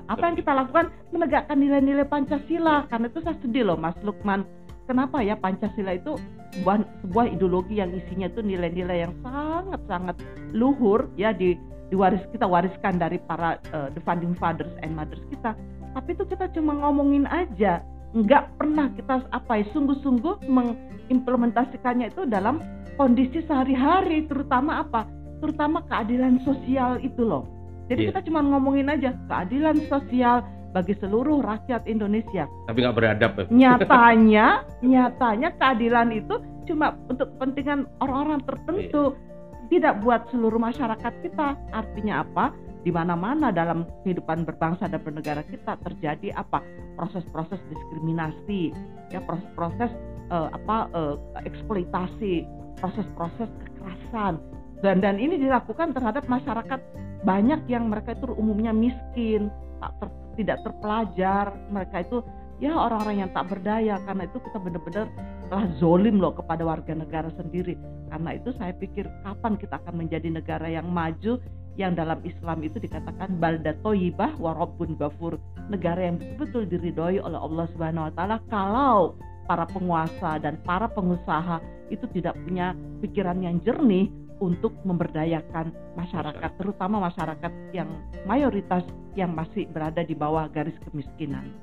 Apa 0.09 0.31
yang 0.31 0.37
kita 0.39 0.51
lakukan? 0.55 0.89
Menegakkan 1.11 1.59
nilai-nilai 1.59 2.07
Pancasila. 2.07 2.87
Karena 2.87 3.11
itu 3.11 3.19
saya 3.21 3.37
sedih 3.43 3.67
loh 3.67 3.77
Mas 3.77 3.97
Lukman 4.01 4.47
kenapa 4.85 5.23
ya 5.23 5.35
Pancasila 5.39 5.95
itu 5.95 6.19
sebuah, 6.53 6.85
sebuah 7.05 7.25
ideologi 7.33 7.81
yang 7.81 7.91
isinya 7.91 8.29
itu 8.29 8.41
nilai-nilai 8.45 9.07
yang 9.09 9.13
sangat-sangat 9.25 10.15
luhur 10.53 11.09
ya 11.17 11.33
di 11.33 11.57
diwaris 11.89 12.25
kita 12.33 12.49
wariskan 12.49 12.97
dari 12.97 13.21
para 13.21 13.61
uh, 13.73 13.89
the 13.93 14.01
founding 14.01 14.33
fathers 14.37 14.71
and 14.81 14.97
mothers 14.97 15.21
kita. 15.29 15.53
Tapi 15.93 16.17
itu 16.17 16.25
kita 16.25 16.49
cuma 16.57 16.73
ngomongin 16.81 17.29
aja. 17.29 17.85
Nggak 18.13 18.49
pernah 18.57 18.89
kita 18.93 19.25
apa 19.29 19.61
ya 19.61 19.65
sungguh-sungguh 19.73 20.45
mengimplementasikannya 20.49 22.13
itu 22.13 22.25
dalam 22.29 22.61
kondisi 22.97 23.45
sehari-hari 23.45 24.25
terutama 24.25 24.85
apa? 24.85 25.05
Terutama 25.41 25.85
keadilan 25.85 26.41
sosial 26.45 26.97
itu 27.01 27.21
loh. 27.21 27.45
Jadi 27.89 28.09
yeah. 28.09 28.09
kita 28.13 28.19
cuma 28.31 28.41
ngomongin 28.41 28.89
aja 28.89 29.13
keadilan 29.29 29.85
sosial 29.85 30.41
bagi 30.73 30.97
seluruh 30.97 31.45
rakyat 31.45 31.85
Indonesia. 31.85 32.49
Tapi 32.65 32.77
nggak 32.81 32.97
beradab 32.97 33.31
ya? 33.37 33.45
Nyatanya, 33.53 34.47
nyatanya 34.91 35.49
keadilan 35.61 36.09
itu 36.11 36.35
cuma 36.65 36.97
untuk 37.07 37.29
kepentingan 37.37 37.85
orang-orang 38.01 38.41
tertentu, 38.43 39.13
iya. 39.13 39.69
tidak 39.69 39.93
buat 40.01 40.25
seluruh 40.33 40.57
masyarakat 40.57 41.13
kita. 41.21 41.55
Artinya 41.71 42.25
apa? 42.25 42.51
Di 42.83 42.91
mana-mana 42.91 43.53
dalam 43.53 43.87
kehidupan 44.03 44.43
berbangsa 44.43 44.91
dan 44.91 44.99
bernegara 44.99 45.45
kita 45.47 45.79
terjadi 45.85 46.35
apa? 46.35 46.59
Proses-proses 46.99 47.61
diskriminasi, 47.71 48.73
ya 49.13 49.23
proses-proses 49.23 49.93
uh, 50.33 50.51
apa 50.51 50.89
uh, 50.91 51.15
eksploitasi, 51.45 52.43
proses-proses 52.81 53.47
kekerasan. 53.61 54.41
Dan 54.83 54.99
dan 54.99 55.15
ini 55.15 55.39
dilakukan 55.39 55.95
terhadap 55.95 56.27
masyarakat 56.27 56.79
banyak 57.23 57.63
yang 57.71 57.87
mereka 57.87 58.19
itu 58.19 58.35
umumnya 58.35 58.75
miskin, 58.75 59.47
tak 59.79 59.95
ter, 60.03 60.07
tidak 60.35 60.61
terpelajar. 60.65 61.53
Mereka 61.69 62.05
itu 62.05 62.17
ya 62.61 62.73
orang-orang 62.75 63.27
yang 63.27 63.31
tak 63.31 63.49
berdaya. 63.49 63.95
Karena 64.03 64.23
itu 64.25 64.37
kita 64.41 64.57
benar-benar 64.61 65.07
telah 65.47 65.65
zolim 65.77 66.17
loh 66.17 66.33
kepada 66.33 66.63
warga 66.65 66.93
negara 66.93 67.29
sendiri. 67.37 67.77
Karena 68.09 68.37
itu 68.37 68.53
saya 68.57 68.73
pikir 68.77 69.09
kapan 69.25 69.53
kita 69.57 69.81
akan 69.81 70.05
menjadi 70.05 70.29
negara 70.29 70.67
yang 70.69 70.89
maju 70.89 71.41
yang 71.73 71.97
dalam 71.97 72.21
Islam 72.21 72.61
itu 72.61 72.77
dikatakan 72.77 73.41
balda 73.41 73.73
toyibah 73.81 74.37
warobun 74.37 74.93
bafur 74.93 75.41
negara 75.73 76.05
yang 76.05 76.21
betul-betul 76.21 76.69
diridhoi 76.69 77.17
oleh 77.17 77.39
Allah 77.39 77.65
Subhanahu 77.73 78.07
Wa 78.09 78.13
Taala. 78.13 78.37
Kalau 78.53 79.17
para 79.49 79.65
penguasa 79.67 80.39
dan 80.39 80.61
para 80.63 80.87
pengusaha 80.87 81.59
itu 81.91 82.05
tidak 82.15 82.37
punya 82.45 82.77
pikiran 83.03 83.41
yang 83.43 83.59
jernih 83.65 84.07
untuk 84.41 84.73
memberdayakan 84.85 85.73
masyarakat, 85.93 86.51
terutama 86.57 87.09
masyarakat 87.09 87.51
yang 87.75 87.89
mayoritas 88.25 88.81
yang 89.13 89.33
masih 89.33 89.69
berada 89.69 90.01
di 90.01 90.17
bawah 90.17 90.49
garis 90.49 90.75
kemiskinan. 90.89 91.53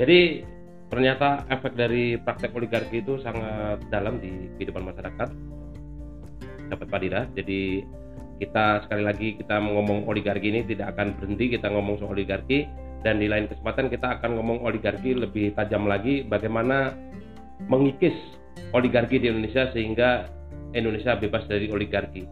Jadi 0.00 0.44
ternyata 0.88 1.44
efek 1.48 1.76
dari 1.76 2.16
praktek 2.20 2.52
oligarki 2.56 3.04
itu 3.04 3.20
sangat 3.20 3.84
dalam 3.92 4.20
di 4.20 4.48
kehidupan 4.56 4.88
masyarakat, 4.88 5.28
sahabat 6.68 6.88
Padira. 6.88 7.28
Jadi 7.36 7.84
kita 8.40 8.88
sekali 8.88 9.04
lagi 9.04 9.28
kita 9.36 9.60
ngomong 9.60 10.08
oligarki 10.08 10.48
ini 10.48 10.64
tidak 10.64 10.96
akan 10.96 11.14
berhenti. 11.20 11.52
Kita 11.52 11.68
ngomong 11.68 12.00
soal 12.00 12.16
oligarki. 12.16 12.64
Dan 13.02 13.18
di 13.18 13.26
lain 13.26 13.50
kesempatan 13.50 13.90
kita 13.90 14.22
akan 14.22 14.38
ngomong 14.38 14.62
oligarki 14.62 15.10
lebih 15.18 15.58
tajam 15.58 15.90
lagi 15.90 16.22
bagaimana 16.22 16.94
mengikis 17.66 18.14
oligarki 18.70 19.18
di 19.18 19.26
Indonesia 19.26 19.74
sehingga 19.74 20.30
Indonesia 20.72 21.16
bebas 21.16 21.44
dari 21.46 21.68
oligarki. 21.68 22.24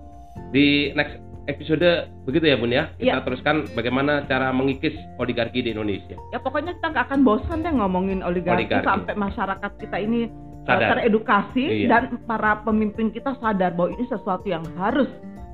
Di 0.50 0.94
next 0.96 1.20
episode 1.50 2.10
begitu 2.24 2.44
ya 2.50 2.56
Bun 2.56 2.72
ya. 2.72 2.92
Kita 2.96 3.20
ya. 3.20 3.24
teruskan 3.24 3.66
bagaimana 3.74 4.24
cara 4.30 4.54
mengikis 4.54 4.94
oligarki 5.18 5.64
di 5.64 5.72
Indonesia. 5.74 6.16
Ya 6.30 6.38
pokoknya 6.42 6.76
kita 6.78 6.86
nggak 6.92 7.04
akan 7.10 7.20
bosan 7.26 7.66
deh 7.66 7.72
ngomongin 7.74 8.20
oligarki, 8.22 8.70
oligarki. 8.70 8.86
sampai 8.86 9.14
masyarakat 9.18 9.72
kita 9.82 9.96
ini 9.98 10.20
eh, 10.26 10.30
sadar. 10.66 10.88
teredukasi 10.96 11.64
iya. 11.84 11.88
dan 11.88 12.02
para 12.24 12.60
pemimpin 12.62 13.10
kita 13.10 13.34
sadar 13.42 13.74
bahwa 13.74 13.96
ini 13.96 14.04
sesuatu 14.06 14.46
yang 14.46 14.64
harus 14.76 15.08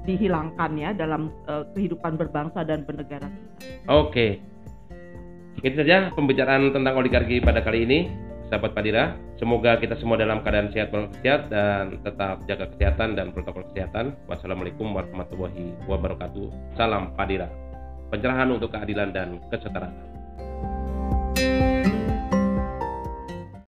dihilangkan 0.07 0.71
ya 0.79 0.95
dalam 0.95 1.35
uh, 1.51 1.67
kehidupan 1.75 2.15
berbangsa 2.15 2.63
dan 2.63 2.87
bernegara 2.87 3.27
kita. 3.27 3.91
Oke. 3.91 4.39
Itu 5.65 5.83
saja 5.83 6.15
pembicaraan 6.15 6.71
tentang 6.71 6.95
oligarki 6.95 7.43
pada 7.43 7.65
kali 7.65 7.83
ini 7.89 7.99
sahabat 8.49 8.73
Padira. 8.73 9.15
Semoga 9.37 9.77
kita 9.77 9.99
semua 10.01 10.17
dalam 10.17 10.41
keadaan 10.41 10.73
sehat 10.73 10.91
walafiat 10.95 11.53
dan 11.53 12.01
tetap 12.01 12.41
jaga 12.49 12.65
kesehatan 12.73 13.19
dan 13.19 13.31
protokol 13.35 13.67
kesehatan. 13.73 14.17
Wassalamualaikum 14.31 14.91
warahmatullahi 14.95 15.77
wabarakatuh. 15.85 16.79
Salam 16.79 17.13
Padira. 17.15 17.51
Pencerahan 18.09 18.49
untuk 18.49 18.71
keadilan 18.73 19.11
dan 19.11 19.43
kesetaraan. 19.51 20.16